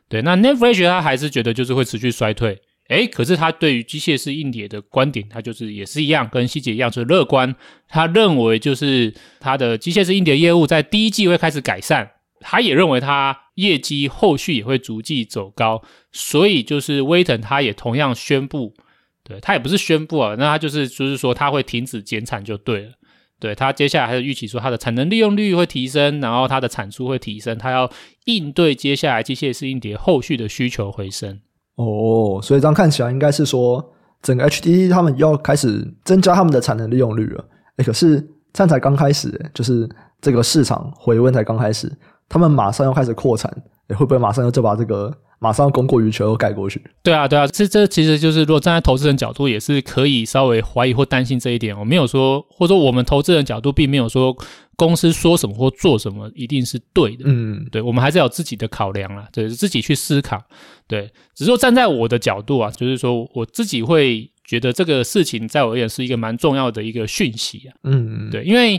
[0.08, 7.54] 对，那 Nanfresh 他还是觉得就是会持续衰退，诶，可是他对于机械式硬碟的观点，他就是也是一样，跟希捷一样，就是乐观。
[7.88, 18.74] 他认为就是他的机械式硬碟业务在第一季会开始改善，他也认为他业绩后续也会逐季走高，所以就是威腾他也同样宣布。
[19.22, 22.92] 对，他也不是宣布啊，那他就是就是说他会停止减产就对了。
[23.38, 27.88] 对，他接下来还是预期说他的产能利用率会提升，然后他的产出会提升，他要
[28.24, 31.40] 应对接下来机械式硬碟后续的需求回升。
[31.80, 33.84] 哦，所以这样看起来应该是说
[34.22, 37.44] 整个 HDD 他们要开始增加他们的产能利用率了。
[37.76, 38.20] 哎，可是
[38.52, 39.88] 这样才刚开始，就是
[40.20, 41.90] 这个市场回温才刚开始，
[42.28, 43.50] 他们马上要开始扩产，
[43.94, 45.16] 会不会马上要就把这个？
[45.42, 46.78] 马上供过于求，盖过去。
[47.02, 51.74] 对啊，对啊，这这其实就是，如果站在投资人角度，也是可以稍微怀疑或担心这一点。
[51.78, 54.36] 我没有说，或者说我们投资人角度并没有说
[54.76, 57.24] 公司说什么或做什么一定是对的。
[57.24, 60.38] 嗯，对，我们还是要有自己的考量啊，对，自己去思考。
[60.86, 67.72] 对，只是说站在我的角度啊，就是说我自己会觉得这个事情在我而言是一个蛮重要的一个讯息啊。
[67.84, 68.76] 嗯，对，因为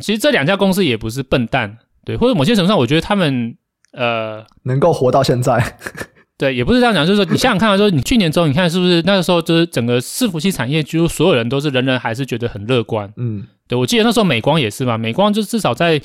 [0.00, 3.56] 其实这两家公司也不是笨蛋，对，或者某些程度上，我觉得他们。
[3.96, 5.78] 呃，能够活到现在，
[6.36, 16.00] 对，也不是这样讲，就是说，你想想看，说你去年中，你看是不是那个时候，就是整个伺服器产业，几乎所有人都是人人还是觉得很乐观，嗯，对，我记得那时候美光也是嘛，美光就至少在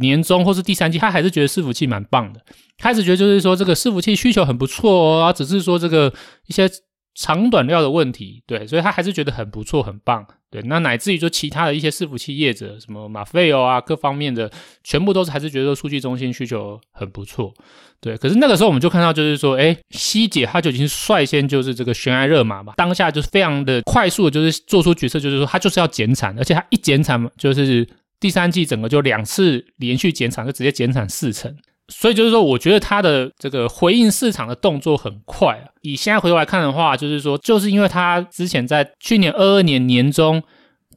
[0.00, 2.40] 年中或是第三季，他还是觉得伺服器蛮棒的，
[2.78, 6.12] 开始觉得就是说这个伺服器需求很不错哦，啊只是说这个
[6.46, 6.68] 一些。
[7.14, 10.62] 长短料的问题，对，所以他还是觉得很不错，很棒，对。
[10.62, 14.50] 那乃至于说其他的一些伺服器业者，什么马费欧啊，各方面的，
[14.82, 17.52] 全部都是还是觉得数据中心需求很不错，
[18.00, 18.16] 对。
[18.16, 27.86] 可是那个时候我们就看到，就是说，诶，希捷他就已经率先就是这个悬崖勒马嘛，当下就是非常的快速，就是做出决策，就是说他就是要减产，而且他一减产，就是
[28.18, 31.54] 第三季整个就两次连续减产，就直接减产四成。
[31.88, 35.68] 所以就是说，我觉得他的这个回应市场的动作很快啊。
[35.82, 40.42] 以现在回头来看的话，就是说，就是因为他之前在去年二二年年中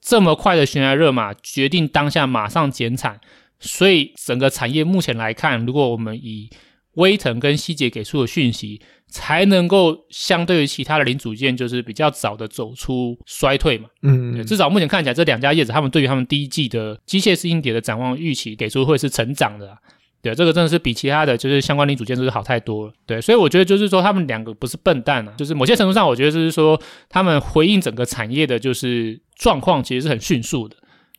[0.02, 3.20] 这么快的悬崖热马，决定当下马上减产，
[3.60, 6.50] 所以整个产业目前来看，如果我们以
[6.94, 13.90] 威腾跟希捷给出的讯息，才能够相对于其他的零组件，就是比较早的走出衰退嘛。
[14.04, 19.78] 嗯，至少目前看起来，这两家业者他们对于他们第一季的机械式硬碟的展望预期给出会是成长的啊。
[20.26, 22.94] 对，这个真的是比其他的就是相关零组件就是好太多了。
[23.06, 30.76] 对，所以我觉得就是说他们两个不是笨蛋啊，就是某些程度上，我觉得就是说他们回应整个产业的就是状况其实是很迅速的。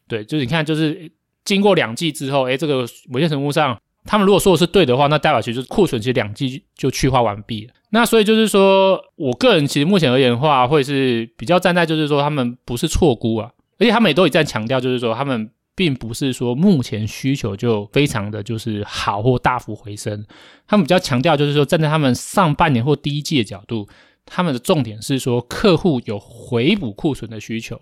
[0.09, 1.09] 对，就是你看，就是
[1.45, 7.73] 经过两季之后，诶，这个某些程度上，他们如果说的是对的话，那代表其实库存其实两季就去化完毕了。
[7.91, 15.49] 那所以就是说我个人其实目前而言的话，会是比较站在就是说他们不是错估啊，而且他们也都一再强调，就是说他们。
[15.77, 20.27] 并不是说目前需求就非常的就是好或大幅回升，
[20.67, 23.87] 他们比较强调就是说站在他们上半年或第一季的角度，
[24.25, 27.79] 他们的重点是说客户有回补库存的需求。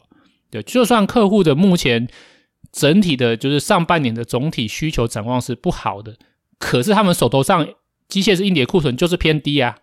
[0.50, 2.09] 对，就算客户的目前
[2.72, 6.16] 整体的就是上半年的总体需求展望是不好的，
[6.59, 7.66] 可是他们手头上
[8.09, 9.76] 机械式硬碟库存就是偏低啊。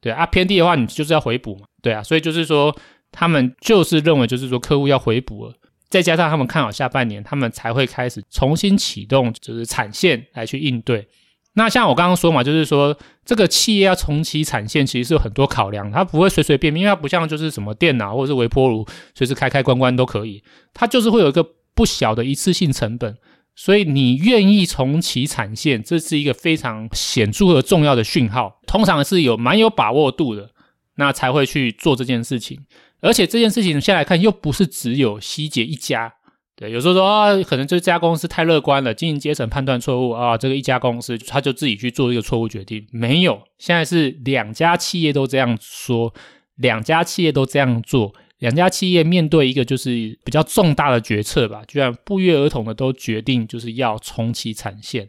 [0.00, 1.66] 对啊，偏低的话你就是要回补嘛。
[1.82, 2.74] 对啊，所以就是说
[3.12, 5.54] 他们就是认为就是说客户要回补了。
[5.96, 11.08] 再加上他们看好下半年，他们才会开始重新启动，就是产线来去应对。
[11.54, 20.42] 那像我刚刚说嘛，就是说这个企业要重启产线，其实是有很多考量，它不会随随便便，因为它不像就是什么电脑或者是微波炉，随时开开关关都可以，
[20.74, 21.42] 它就是会有一个
[21.74, 23.16] 不小的一次性成本。
[23.54, 30.50] 所以你愿意重启产线，这是一个非常显著和重要的讯号，通常是有蛮有把握度的，
[30.96, 32.66] 那才会去做这件事情。
[33.06, 36.12] 而且这件事情现在来看，又不是只有希捷一家。
[36.56, 42.86] 对，有时候说，可能这家公司太乐观了，经营阶层判断错误啊，这个一家公司他就自己去做一个错误决定。
[42.90, 46.14] 没有，现在是两家企业都这样说，
[46.56, 55.06] 两家企业都这样做，两家企业面对一个就是比较重大的决策吧，居然不约而同的都决定就是要重启产线。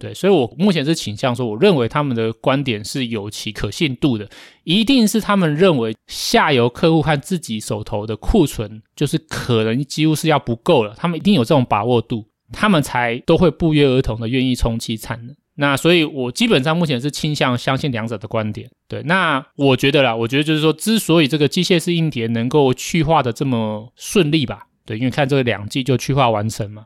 [0.00, 4.28] 对，所以我目前是倾向说，我认为他们的观点是有其可信度的，
[4.64, 15.36] 一定是他们认为下游客户和自己手头的库存就是可能几乎是要不够了，他们一定有这种把握度，他们才都会不约而同的愿意重启产能。
[15.56, 18.70] 那所以，我基本上目前是倾向相信两者的观点。
[18.88, 26.84] 对，那我觉得啦，我觉得就是说，之所以这个机械式硬碟能够去化的这么顺利吧，对，因为看这个两季就去化完成嘛。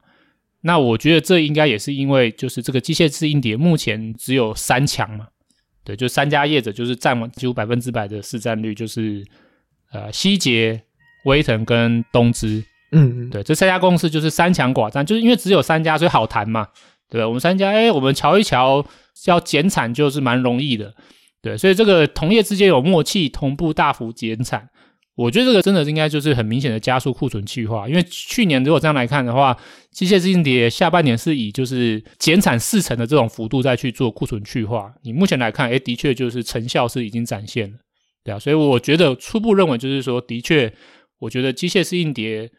[0.66, 5.28] 那我觉得这应该也是因为，就是这个机械式硬碟目前只有三强嘛，
[5.84, 9.22] 对，就三家业者就是占完几乎百分之百的市占率，就是
[9.92, 10.82] 呃西捷、
[11.26, 16.66] 威腾跟东芝，嗯，对，这三家公司就是三强寡占，就是因为只有三家，所以好谈嘛，
[17.10, 17.28] 对吧？
[17.28, 18.82] 我们三家，哎，我们瞧一瞧，
[19.26, 20.94] 要减产就是蛮容易的，
[21.42, 24.70] 对，所以这个同业之间有默契，同步大幅减产。
[25.16, 29.56] 我觉得这个真的应该就是很明显的加速库存去化，因为去年如果这样来看的话，
[29.92, 34.92] 机械式硬碟下半年是以就是减产四成的这种幅度再去做库存去化。
[35.04, 37.78] 你目前来看，诶，的确就是成效是已经展现了，
[38.24, 40.72] 对啊，所以我觉得初步认为就是说，的确，
[41.20, 42.50] 我觉得机械式硬碟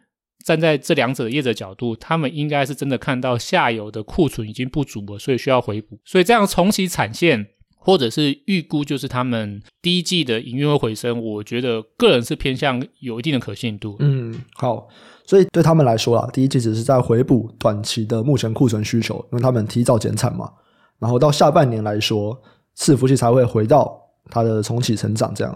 [0.46, 7.48] 站在这两者的业者角度，他们应该是真的看到下游的库存已经不足了，所以需要回补，所以这样重启产线。
[7.86, 13.96] 或者是预估就是他们第一季的营运会回升，我觉得个人是偏向有一定的可信度。
[14.00, 14.88] 嗯，好，
[15.24, 20.52] 所以对他们来说啊，第一季只是在回补短期的目前库存需求，因为他们提早减产嘛。
[20.98, 22.36] 然后到下半年来说，
[22.76, 23.96] 伺服器才会回到
[24.32, 25.32] 它的重启成长。
[25.36, 25.56] 这样，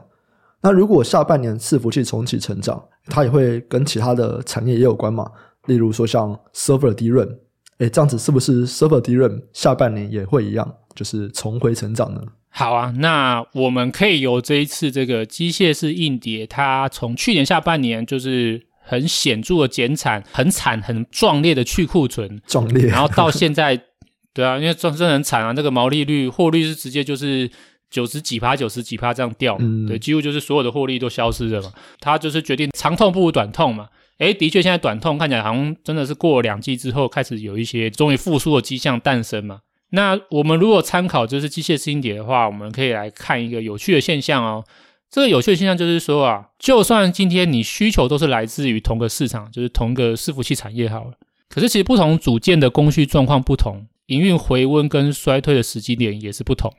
[0.62, 5.28] 那如果下半年伺服器重启成长，它也会跟其他的产业也有关嘛？
[5.66, 7.36] 例如说像 server DRAM，
[7.80, 10.76] 诶，这样子是不是 server DRAM 下半年也会一样？
[10.96, 12.22] 就是重回成长呢？
[12.50, 23.80] 好啊，那我们可以由这一次这个机械式硬碟，它从去年下半年就是很显著的减产，很惨、很壮烈的去库存，壮烈，然后到现在，
[24.34, 27.50] 对啊，因为真的很惨啊，那个毛利率、获利是直接就是
[27.90, 31.72] 九十几趴、九十几趴这样掉，嗯，对，几乎就是所有的获利都消失了嘛。
[32.02, 33.88] 他就是决定长痛不如短痛嘛。
[34.20, 39.62] 诶，的确，现在短痛看起来好像真的是过了两季之后，开始有一些终于复苏的迹象诞生嘛。
[39.92, 44.64] 那我们如果参考就是机械式硬碟的话，我们可以来看一个有趣的现象哦。
[45.10, 51.14] 这个有趣的现象就是说啊，就算今天你需求都是来自于同个市场，就是同个伺服器产业好了，
[51.50, 56.72] 可是其实不同组件的供需状况不同，营运回温跟衰退的时机点也是不同。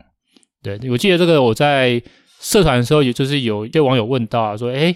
[0.62, 2.00] 对，我记得这个我在
[2.38, 4.94] 社团的时候，也就是有一些网友问到啊，说，诶，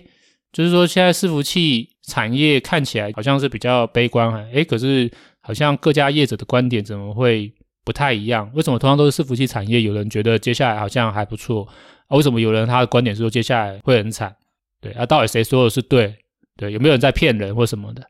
[0.52, 7.52] 就是说现在伺服器产业看起来好像是比较悲观啊，诶，可是好像各家业者的观点怎么会？
[7.86, 11.68] 不太一样，为什么同样都是伺服器产业，有人觉得接下来好像还不错
[12.06, 12.16] 啊？
[12.16, 14.34] 为什么有人他的观点是说接下来会很惨？
[14.80, 16.16] 对啊，到底谁说的是对？
[16.56, 18.02] 对，有没有人在骗人或什么的？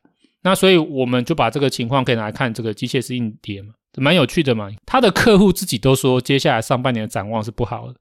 [0.43, 4.69] 那所以我们就把这个情况可以拿来看这个机械式硬碟嘛，蛮有趣的嘛。
[4.85, 7.95] 他的客户自己都说接下来上半年的展望是不好的，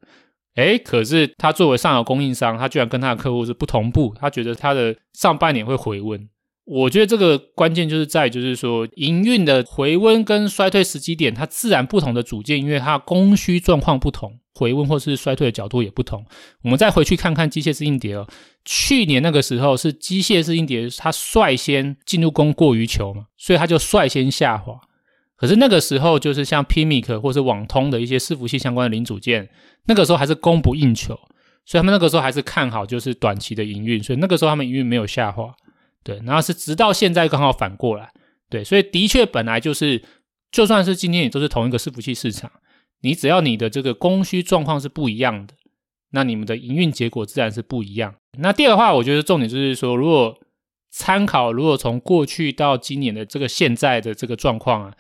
[0.56, 6.28] 诶，可是他作为上游供应商，他居然跟他的客户是不同步，他觉得他的上半年会回温。
[6.66, 16.24] 我觉得这个关键就是在，就是说营运的回温跟衰退时机点，它自然不同的组件，因为它供需状况不同，回温或是衰退的角度也不同。
[16.62, 18.26] 我们再回去看看机械式硬碟哦，
[18.64, 24.80] 去年那个时候是机械式硬碟它率先进入供过于求嘛，所以它就率先下滑。
[25.36, 29.48] 可是那个时候就是像 Pimic 或是网通的一些伺服器相关的零组件，
[29.86, 31.14] 那个时候还是供不应求，
[31.64, 35.54] 所以他们那个时候还是看好就是短期的营运，所以那个时候他们营运没有下滑。
[36.02, 38.12] 对，然后是直到现在刚好反过来，
[38.50, 40.02] 对，所以的确本来就是，
[40.52, 42.52] 就算是今天也都是同一个伺服器市场，
[43.00, 45.54] 你只要你的这个供需状况是不一样的，
[46.10, 48.14] 那你们的营运结果自然是不一样。
[48.38, 50.38] 那第二话，我觉得重点就是说，如果
[50.90, 54.94] 参考，如果从过去到今年的这个现在的这个状况啊，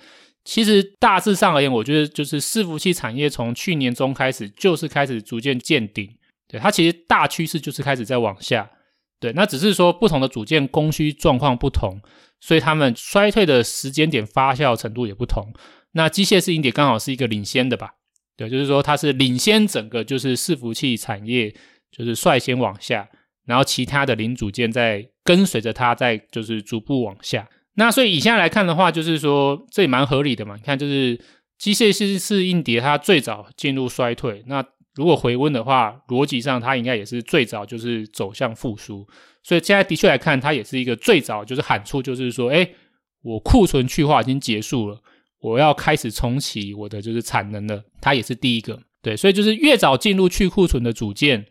[0.44, 6.08] 其实大致上而言，我觉得就是伺服器产业从去年中开始就是开始逐渐见顶，
[6.46, 8.70] 对，它其实大趋势就是开始在往下。
[9.18, 11.98] 对，那只是说不同的组件供需状况不同，
[12.40, 15.50] 所以他们衰退的时间点发酵程度也不同。
[15.92, 17.94] 那机械式硬碟刚好是一个领先的吧？
[18.36, 21.54] 对，就是说它是领先整个就是伺服器产业，
[21.90, 23.08] 就是率先往下，
[23.46, 27.48] 然后其他的零组件在跟随着它在就是逐步往下。
[27.76, 30.56] 那所以以现在来看的话，就是说这也蛮合理的嘛。
[30.56, 31.20] 你看，就是
[31.58, 34.64] 机械式硬碟它最早进入衰退，那。
[34.96, 39.04] 如果回温的话，逻辑上它应该也是最早就是走向复苏，
[39.42, 42.76] 所以现在的确来看，它也是一个最早就是喊出，就是说，诶，
[43.22, 45.00] 我库存去化已经结束了，
[45.40, 51.44] 我要开始重启我的就是产能了，它也是第一个，对，所以就是越早进入去库存的组件，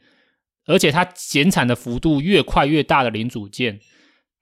[0.66, 3.78] 而且它减产的幅度越快越大的零组件，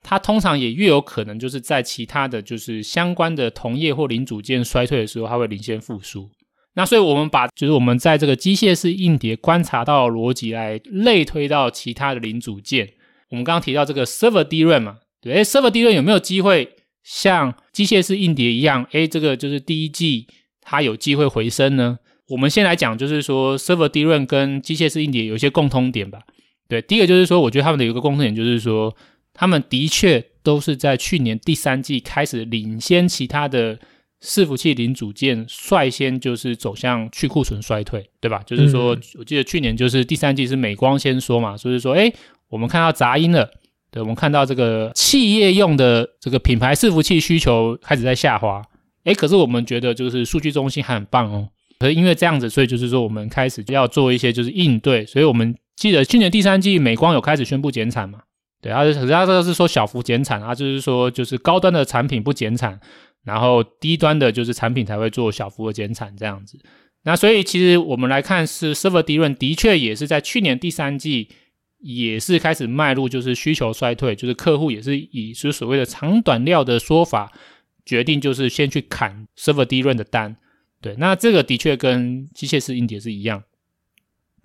[0.02, 6.30] 它通常也越有可能就是在其他的就是相关的同业或零组件衰退的时候，它会领先复苏。
[6.74, 12.90] 那所以，我们把就是我们在这个机械式硬碟观察到逻辑来类推到其他的零组件。
[13.30, 16.70] 我们刚刚提到这个 server DRAM 嘛，对，，server DRAM 有没有机会
[17.04, 18.86] 像机械式硬碟一样？
[18.92, 20.28] 诶，这个就是第一季
[20.62, 22.00] 它有机会回升呢？
[22.30, 26.22] 我们先来讲，就是说 server DRAM 跟机械式硬碟有一些共通点吧。
[26.70, 28.96] 对，第一个就是说，我觉得他们的有个共通点就是说，
[29.34, 33.80] 他们的确都是在去年第三季开始领先其他的
[34.22, 38.44] 伺服器零组件，率先就是走向去库存衰退，对吧？
[38.46, 42.12] 就是说，我记得去年就是第三季是美光先说嘛，所以说，哎，
[42.50, 43.50] 我们看到杂音了，
[43.90, 48.62] 对，我们看到这个企业用的这个品牌伺服器需求开始在下滑，
[49.06, 58.20] 哎，可是我们觉得就是数据中心还很棒哦，可是因为这样子，所以就是说我们开始就要做一些就是应对，所以我们记得去年第三季美光有开始宣布减产嘛。
[58.62, 62.80] 对，他是，可是他这个是说小幅减产啊，就是说，就是高端的产品不减产，
[63.24, 66.60] 然后低端的就是产品才会做小幅的减产这样子。
[67.04, 71.30] 那所以其实我们来看，是 Server DRAM 的确也是在去年第三季
[71.80, 77.32] 也是开始迈入就是需求衰退，就是客户也是以是所谓的长短料的说法，
[77.84, 80.38] 决定就是先去砍 Server DRAM 的单。
[80.80, 83.44] 对，那这个的确跟机械式硬碟是一样。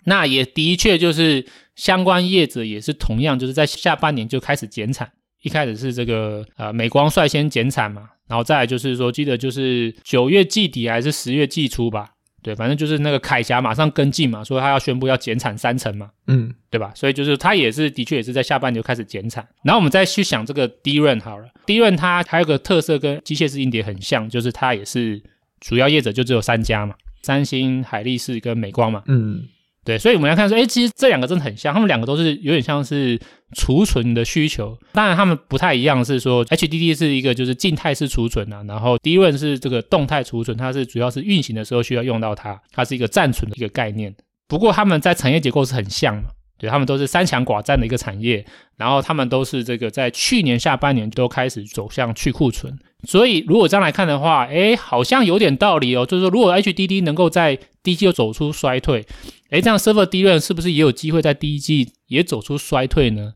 [0.07, 1.47] 那也的确就是
[1.77, 5.13] 相关业者也是同样，就是在下半年就开始减产。
[5.43, 12.11] 一开始是这个呃美光率先减产嘛，然后再来就是说，记得就是九月季底还是十月季初吧，
[12.43, 16.91] 对，反正就是那个铠侠马上跟进嘛，说他要宣布要减产三成嘛，嗯，对吧？
[16.97, 19.47] 所以就是他也是的确也是在下半年就开始减产。
[19.63, 25.23] 然后我们再去想这个 DRAM 好了，DRAM 它还有个特色跟机械式硬碟很像，就是它也是
[25.61, 29.47] 主要业者就只有三家嘛，三星、海力士跟美光嘛，嗯。
[29.87, 33.17] 对，所以我们来看说，哎，其实这两个真的很像，他们两个都是有点像是
[33.55, 44.13] 储存的需求，当然他们不太一样，是说 HDD 是一个就是静态式储存啊，然后 DRAM 是这个动态储存，它是主要是运行的时候需要用到它，它是一个暂存的一个概念。
[44.49, 46.31] 不过他们在产业结构是很像嘛。
[46.59, 48.43] 对，他们都是三强寡占的一个产业，
[48.79, 52.75] 然后他们都是这个在去年下半年都开始走向去库存，
[53.07, 56.07] 所以如果这样来看的话，诶，好像有点道理哦。
[56.07, 59.05] 就是说，如果 HDD 能够在第一季就走出衰退，
[59.51, 63.35] 诶，这样 Server D 轮是不是也有机会在第一季也走出衰退呢？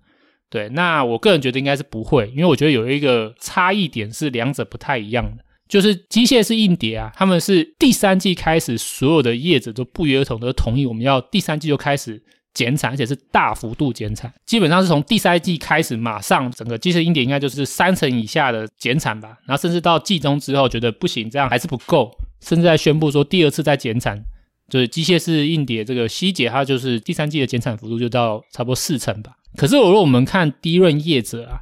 [0.48, 12.22] 对，那我个人觉得应该是不会，因为我觉得有一个差异点是两者不太一样的，就是机械式硬碟啊，他们是第三季开始，所有的业者都不约而同的同意，我们要第三季就开始。
[12.52, 19.38] 减产，而且是大幅度减产，基本上是从第三季开始，马上整个机械硬碟应该就是三成以下的减产吧。
[19.46, 24.20] 然后甚至到季中之后，觉得不行，这样还是不够，甚至在宣布说第二次再减产，
[24.70, 29.32] 就是机械式硬碟这个希捷，它就是第三季的减产幅度就到差不多四成吧。
[29.56, 31.60] 可是，如果我们看低润业者啊，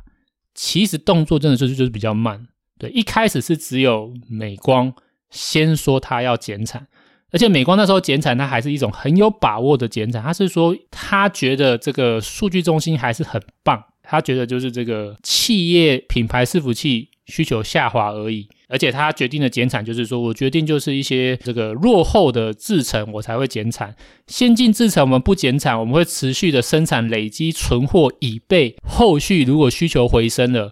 [0.54, 2.46] 其实动作真的就是就是比较慢。
[2.78, 4.92] 对，一开始是只有美光
[5.30, 6.86] 先说它要减产。
[7.30, 10.22] 而且美光那时候减产，它还是一种很有把握的减产。
[10.22, 18.48] 他是说，他觉得这个数据中心还是很棒，他觉得就是这个企业品牌伺服器需求下滑而已。
[18.68, 23.94] 而且他决定的减产，就是说我决定就是一些这个落后的制程，我才会减产。
[24.26, 30.70] 先进制程我们不减产，我们会持续的生产，累积存货，以备后续如果需求回升了，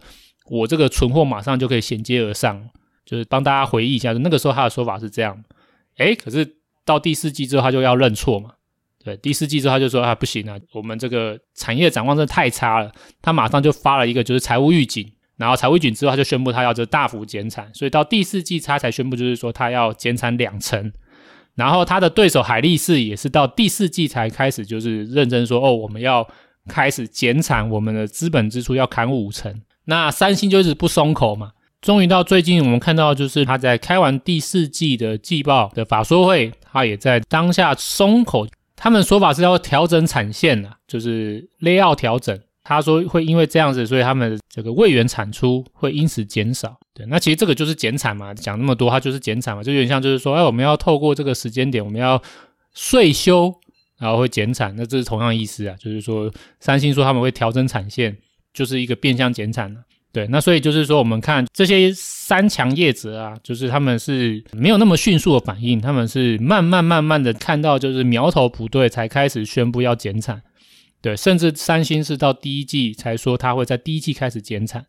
[0.51, 2.69] 我这个存货马上就可以衔接而上。
[3.07, 5.45] 就是帮大家回忆一下，那个时候他的说法是这样。
[5.97, 8.51] 哎，可是到第四季之后，他就要认错嘛？
[9.05, 12.91] 对，第四季之后他就说啊，不行啊，我们这个产业展望真的太差了。
[13.23, 17.69] 他马上就发了一个就是财务预警，然后财务预警之后，他就宣布他要这大幅减产。
[17.75, 20.93] 所以到第四季他才宣布，就是说他要减产两成。
[21.55, 26.27] 然后他的对手海力士也是到第四季才开始就是认真说，哦，我们要
[26.69, 29.63] 开始减产，我们的资本支出要砍五成。
[29.87, 31.53] 那三星就一直不松口嘛。
[31.81, 38.47] 终于到最近，我们看到就是他在开完第四季的季报的法说会，他也在当下松口。
[38.75, 42.39] 他们说法是要调整产线啊，就是 layout 调整。
[42.69, 46.77] 他说会因为这样子，所以他们这个位元产出会因此减少。
[46.93, 52.21] 对，那其实这个就是减产嘛，讲那么多，它就是减产嘛，就有点像就是说，哎，我们要透过这个时间点，我们要
[52.75, 53.55] 税休，
[53.99, 54.75] 然后会减产。
[54.77, 58.17] 那这是同样意思啊，就是说三星说他们会调整产线，
[58.53, 59.81] 就是一个变相减产了。
[60.13, 70.43] 对，那所以就是说，我们看这些三强业者啊，就是他们是没有那么迅速的反应，他们是慢慢慢慢的看到就是苗头不对，才开始宣布要减产。
[71.07, 74.85] 对，甚至三星是到第一季才说它会在第一季开始减产。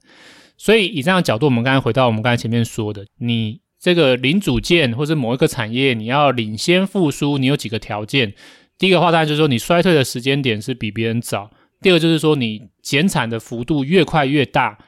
[0.58, 8.34] 所以以这样的角度，我们刚才回到我们刚才前面说的，你这个零组件或者某一个产业，你要领先复苏，你有几个条件？
[8.80, 11.52] 第一个话当然就是说你衰退的时间点是比别人早；
[11.84, 14.80] 第二个就是说你减产的幅度越快越大。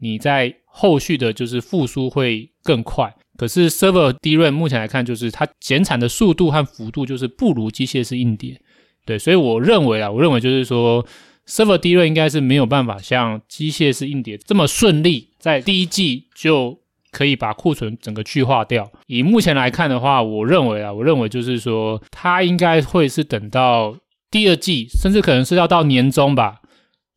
[0.00, 8.58] 你在后续的就是复苏会更快，可是 Server DRAM 目前来看，就是它减产的速度和幅度就是不如机械式硬碟，
[9.08, 11.02] 对，所以我认为啊，我认为就是说
[11.46, 16.78] Server D 类应该是没有办法像机械式硬碟这么顺利，在第一季就
[17.10, 18.92] 可以把库存整个去化掉。
[19.06, 23.96] 以目前来看的话，我认为啊，我认为就是说它应该会是等到
[24.30, 26.60] 第二季，甚至可能是要到年中吧。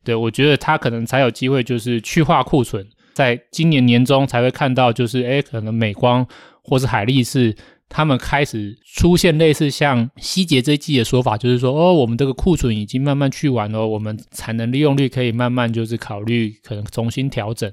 [0.06, 6.26] 对，我觉得它可能才有机会就是去化库存，在今年年中才会看到，就是诶可能美光
[6.64, 7.54] 或是海力士。
[7.94, 17.70] 他们开始出现类似像希捷这一季的说法，就是说，哦，我们这个库存已经慢慢去完了，我们产能利用率可以慢慢就是考虑可能重新调整。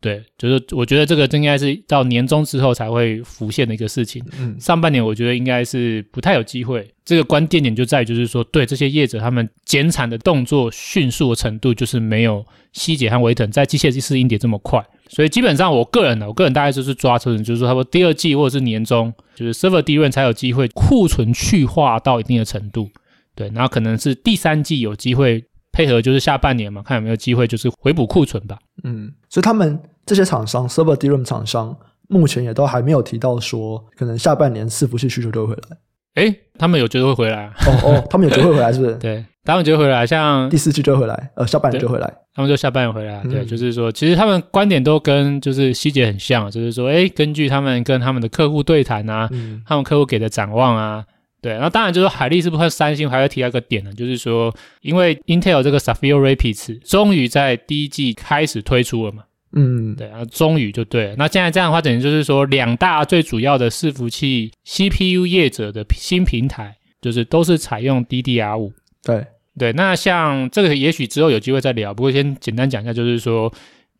[0.00, 4.24] 对，就是我觉得这个应该是到年终之后才会浮现的一个事情。
[4.38, 6.88] 嗯，上半年我觉得应该是不太有机会。
[7.04, 14.80] 这个关键点就在于，就是说，对这些业者他们减产的动作迅速的程度，就是没有希捷和威腾在机械式硬碟这么快。
[15.08, 22.88] 所以基本上，我个人呢，我个人大概就是抓出，就是说，他说第二季或者是年中，就是 server DRAM 才有机会库存去化到一定的程度，
[23.34, 28.58] 对，然后可能是第三季有机会配合，就是下半年嘛，看有没有机会就是回补库存吧。
[28.84, 31.76] 嗯，所以他们这些厂商 server DRAM 厂商
[32.08, 35.76] 目前也都还没有提到说，可能下半年伺服器需求就会回来。
[36.18, 37.52] 诶，他们有觉得会回来啊？
[37.66, 38.94] 哦哦， 他们有觉得会回来，是不是？
[38.96, 43.22] 对，他们觉得回来，像第四季就会回来，呃，下半年就回来，他们就下半年回来。
[43.24, 51.04] 对，嗯、就是说，其实他们观点都跟就是希捷很像，就是说，诶，根据他们跟他们的客户对谈啊，嗯、他们客户给的展望啊，
[51.40, 54.52] 对，然后当然就是海力是不是三星还要提到一个点呢，就是说，
[54.82, 59.22] 因为 Intel 这个 Sapphire Rapids 终于在第一季开始推出了嘛。
[59.58, 61.16] 嗯，对啊，终于就对了。
[61.18, 68.72] 那现在这样的话，等于就是说，两大最主要的伺服器 CPU 业者的新平台，就是都是采用 DDR 五。
[69.02, 69.26] 对
[69.58, 71.92] 对，那像这个，也许之后有机会再聊。
[71.92, 73.52] 不过先简单讲一下，就是说，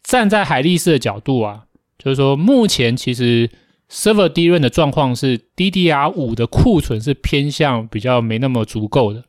[0.05, 1.65] 站在海力士的角度啊，
[1.99, 3.51] 就是说，目前其实
[3.91, 9.25] Server DRAM 的状况是 DDR 五的库存是偏向比较没那么足够的，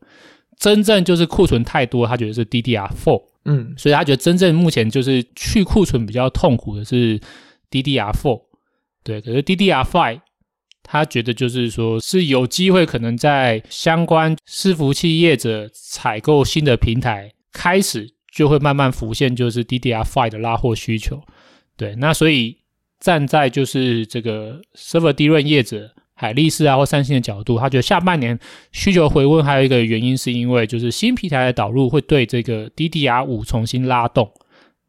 [0.60, 3.24] 真正就是库存太多，他觉得是 DDR4。
[3.52, 7.20] 嗯，所以他觉得真正目前就是去库存比较痛苦的是
[7.72, 8.44] DDR4，
[9.04, 10.22] 对，可是 DDR5，
[10.84, 21.20] 他觉得就是说是有机会可能在相关伺服器业者采购新的平台开始就会慢慢浮现，就是 DDR5 的拉货需求，
[21.76, 22.58] 对，那所以
[23.00, 25.96] 站在就是这个 Server d r a 业者。
[26.20, 28.38] 海力士啊，或三星的角度，他觉得下半年
[28.74, 34.30] 需求回温，还有一个原因是因为就是新平台的导入会对这个 DDR5 重新拉动。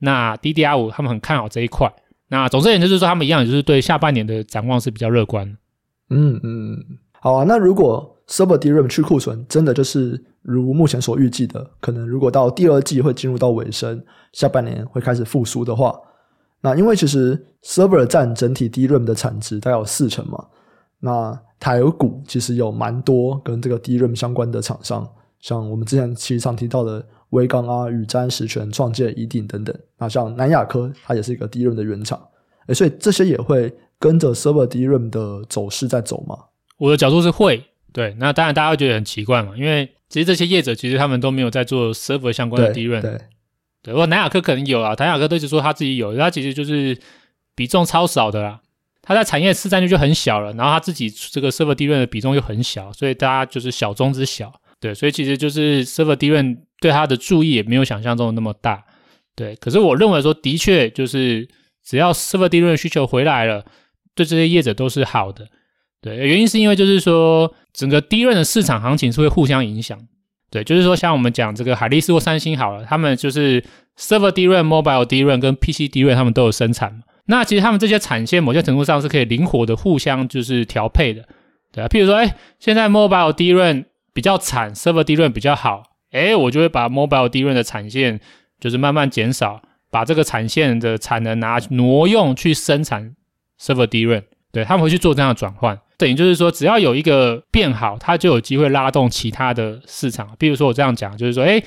[0.01, 1.89] 那 DDR5 他们很看好这一块。
[2.31, 5.57] 那总之也就是说，他们一样就是对下半年的展望是比较乐观。
[6.09, 6.77] 嗯嗯，
[7.21, 7.45] 好啊。
[7.47, 14.03] 那如果 Server DRAM 去库存真的就是如目前所预计的，可能如果到第二季会进入到尾声，
[14.33, 15.97] 下半年会开始复苏的话，
[16.61, 20.45] 那因为其实 Server 占整体 DRAM 的产值大概有四成嘛。
[21.01, 25.07] 那台股其实有蛮多跟这个 DRAM 相关的厂商，
[25.41, 29.75] 像我们之前其实常提到的威刚啊、宇瞻、十銓、创建、宜鼎等等。
[29.99, 32.21] 那像南亚科，它也是一个 DRAM 的原厂，
[32.67, 36.37] 诶，所以这些也会跟着 Server DRAM 的走势在走吗？
[36.79, 38.15] 我的角度是会，对。
[38.19, 43.21] 那当然大家会觉得很奇怪嘛，因为其实这些业者其实他们都没有在做 Server 相关的 DRAM，对。
[43.83, 46.99] 对，不过南亚科可能有啊，南亚科都一直说他自己有，他其实就是
[47.55, 48.61] 比重超少的啦。
[49.11, 58.85] 它在产业市占率就很小了，然后它自己这个 server DRAM 的比重又很小，所以大家就是小中之小，对，所以其实就是 server DRAM 对它的注意也没有想象中那么大，
[59.35, 59.57] 对。
[59.57, 61.49] 可是我认为说，的确就是
[61.85, 63.65] 只要 server DRAM 需求回来了，
[64.15, 65.49] 对这些业者都是好的，
[66.01, 66.15] 对。
[66.15, 69.99] 原因是因为就是说，整个 DRAM 的市场行情是会互相影响，
[70.53, 73.61] 对，就是说像我们讲这个海力士或三星好了，他们就是
[73.99, 77.01] server DRAM、mobile DRAM 跟 PC DRAM 他们都有生产嘛。
[77.31, 81.25] 那其实他们这些产线某些程度上是可以灵活的互相就是调配的，
[81.73, 88.21] 对啊，譬如说，哎，现在 mobile DRAM 比较惨，server DRAM 比较好，哎，我就会把 mobile DRAM 的产线
[88.59, 93.15] 就是慢慢减少，把这个产线的产能拿挪用去生产
[93.61, 100.29] server DRAM，对，他们会去做这样的转换，等于就是说，只要有一个变好，它就有机会拉动其他的市场。
[100.39, 101.63] 譬如说我这样讲，就是说，哎，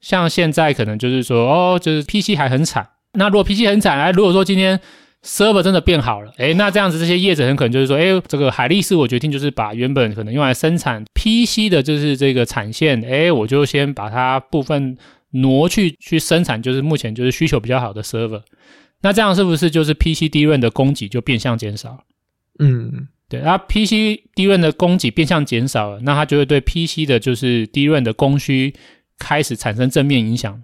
[0.00, 4.80] 像现在可能就是说，哦，就是 PC 还很惨，那如果 PC 很惨，哎，如果说今天
[5.24, 14.98] server 真的变好了，诶，那这样子这些业者很可能就是说，诶，这个海力士我决定就是把原本可能用来生产 PC 的，就是这个产线，诶，我就先把它部分
[15.30, 18.42] 挪去去生产，就是目前就是需求比较好的 server。
[19.00, 22.04] 那这样是不是就是 PC DRAM 的供给就变相减少？
[22.58, 28.74] 嗯，对，那 PC DRAM 的供给变相减少了，那它就会对 PC 的就是 DRAM 的供需
[29.18, 30.62] 开始产生正面影响，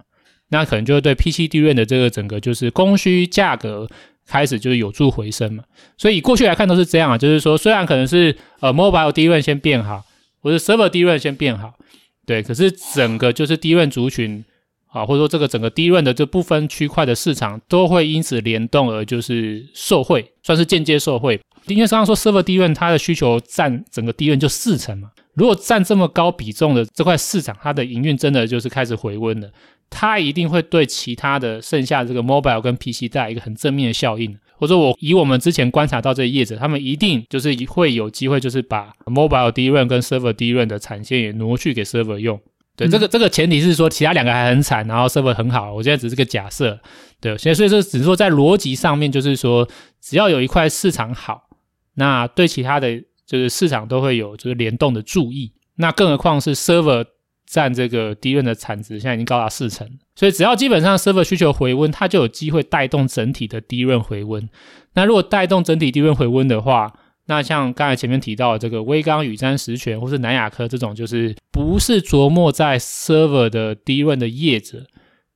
[0.51, 3.89] 那可能就会对 PC DRAM 的这个整个就是供需价格。
[4.31, 5.64] 开始就是有助回升嘛，
[5.99, 10.05] 所以以过去来看都是这样啊，就是说虽然可能是呃 mobile DRAM 先变好，
[10.41, 11.74] 或者 server DRAM 先变好，
[12.24, 14.45] 对，可是整个就是低润族群
[14.93, 21.41] 啊，或者说这个整个低润的这部分区块的市场都会因此联动而就是受惠，算是间接受惠。
[21.66, 29.51] 因为刚刚说 server DRAM 它的需求占整个低润就四成嘛，如果占这么高比重的这块市场，它的营运真的就是开始回温了。
[29.91, 34.38] 它一定会对其他的剩下的这个 mobile 跟 PC 带来一个很正面的效应。
[34.57, 42.38] 或者我以我们之前观察到这些业者，他们一定就是会有机会，就是把 mobile DRAM 跟 server DRAM 的产线也挪去给 server 用。
[42.76, 45.72] 对，这个这个前提是说其他两个还很惨，然后 server 很好。
[45.74, 46.78] 我现在只是个假设。
[47.20, 49.66] 对，所以所以说只是说在逻辑上面，就是说
[50.01, 51.49] 只要有一块市场好，
[51.95, 55.53] 那对其他的就是市场都会有就是联动的注意。
[55.76, 57.07] 那更何况是 server。
[57.51, 64.49] 占这个 DRAM 的产值现在已经高达四成，所以只要基本上 server 需求回温，它就有机会带动整体的 DRAM 回温。
[64.95, 66.95] 那如果带动整体 DRAM 回温的话，
[67.27, 74.87] 那像刚才前面提到的这个威刚、宇瞻十銓或是南亚科这种，就是不是琢磨在 server 的 DRAM 的业者，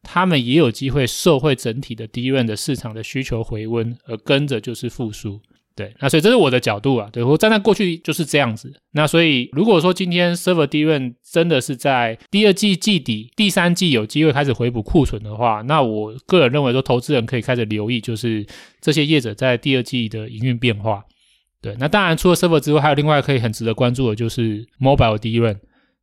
[0.04, 5.40] 他们也有机会受惠整体的 DRAM 的市场的需求回温，而跟着就是复苏。
[5.76, 7.08] 对，那所以这是我的角度啊。
[7.12, 8.72] 对，我站在过去就是这样子。
[8.92, 18.46] 那所以如果说今天 server DRAM 真的是在第二季季底、第三季有机会开始回补库存的话，那我个人认为说，投资人可以开始留意，就是
[18.80, 21.02] 这些业者在第二季的营运变化。
[21.60, 25.56] 对，那当然除了 server 之外，还有另外可以很值得关注的就是 mobile DRAM。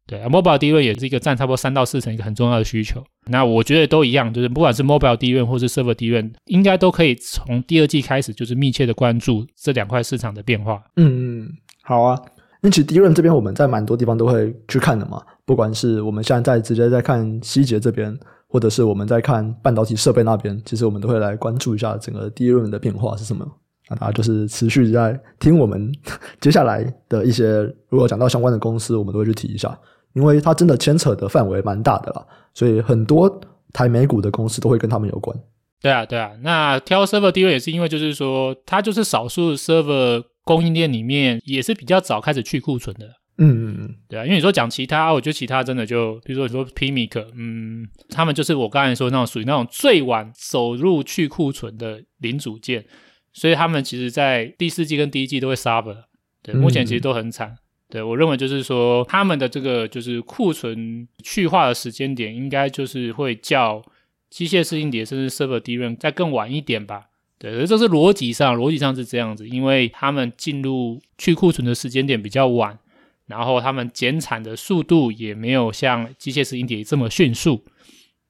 [0.08, 3.02] 对，mobile DRAM 也是一个占差不多三到四成一个很重要的需求。
[3.28, 10.84] 那我觉得都一样，就是不管是 mobile DRAM 或是 server DRAM，应该都可以从第二季开始，就是密切的关注这两块市场的变化。
[10.98, 11.50] 嗯嗯，
[11.84, 12.20] 好啊。
[12.64, 18.16] 因为其实 DRAM 这边我们在蛮多地方都会去看的嘛，不管是我们现在在直接在看希捷这边，
[18.48, 23.44] 或者是我们在看半导体设备那边，其实我们都会来关注一下整个 DRAM 的变化是什么。
[23.92, 25.92] 那大家就是持续在听我们
[26.40, 29.78] 接下来的一些，如果讲到相关的公司，我们都会去提一下。
[30.14, 33.30] 因为它真的牵扯的范围蛮大的啦，所以很多
[33.72, 35.38] 台美股的公司都会跟他们有关。
[35.82, 36.32] 对啊，对啊。
[36.42, 43.06] 那挑 server DRAM 也是因为，就是说它就是少数 server 供应链里面也是比较早开始去库存的。
[43.38, 44.24] 嗯嗯嗯，对啊。
[44.26, 52.86] 因为你说讲其他，我觉得其他真的就，比如说你说 PMIC，嗯，他们就是我刚才说那种属于那种最晚走入去库存的零组件，
[53.34, 56.04] 所以他们其实在第四季跟第一季都会 suffer。
[56.42, 57.50] 对，目前其实都很惨。
[57.50, 57.58] 嗯
[57.92, 63.84] 对，我认为就是说，他们的这个就是库存去化的时间点，应该就是会较
[64.30, 67.08] 机械式硬碟甚至 server DRAM 再更晚一点吧。
[67.38, 72.80] 对，而这是逻辑上，逻辑上是这样子，因为他们进入去库存的时间点比较晚，
[73.26, 77.62] 然后他们减产的速度也没有像机械式硬碟这么迅速。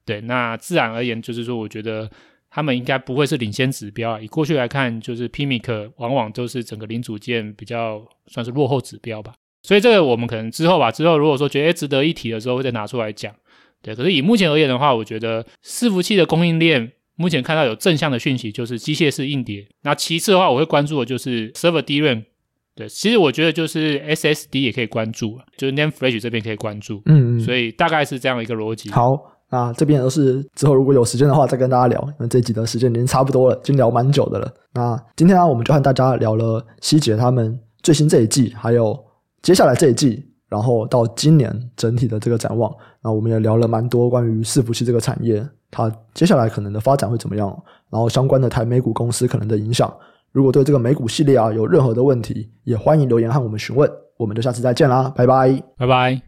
[0.03, 2.09] 对，那自然而言，就是说，我觉得
[2.51, 4.19] 他们应该不会是领先指标啊。
[4.19, 9.33] 以过去来看，就是 PMIC 往往都是整个零组件比较算是落后指标吧。
[9.63, 13.33] 所以这个我们可能之后吧，之后如果说觉得值得一提的时候，会再拿出来讲。
[13.81, 19.67] 对，可是以目前而言的话，我觉得伺服器的供应链目前看到有正向的讯息，就是机械式硬碟。
[19.83, 22.25] 那其次的话，我会关注的就是 server DRAM。
[22.73, 27.01] 对，其实我觉得就是 SSD 也可以关注，就是 NAND Flash 这边可以关注。
[27.05, 27.39] 嗯嗯。
[27.39, 28.89] 所以大概是这样一个逻辑。
[28.91, 29.11] 好，
[29.51, 34.51] 那这边都是之后如果有时间的话再跟大家聊，因为这集的时间已经差不多了，已经聊蛮久的了。
[34.73, 38.97] 那今天呢，我们就和大家聊了希捷他们最新这一季，还有。
[39.41, 42.71] 接下来这一季，然后到今年整体的这个展望，
[43.03, 47.47] 那我们也聊了蛮多关于伺服器这个产业，它接下来可能的发展会怎么样，
[47.89, 49.91] 然后相关的台美股公司可能的影响。
[50.31, 53.89] 如果对这个美股系列啊有任何的问题，也欢迎留言和我们询问。
[54.17, 56.19] 我们就下次再见啦，拜拜，拜拜。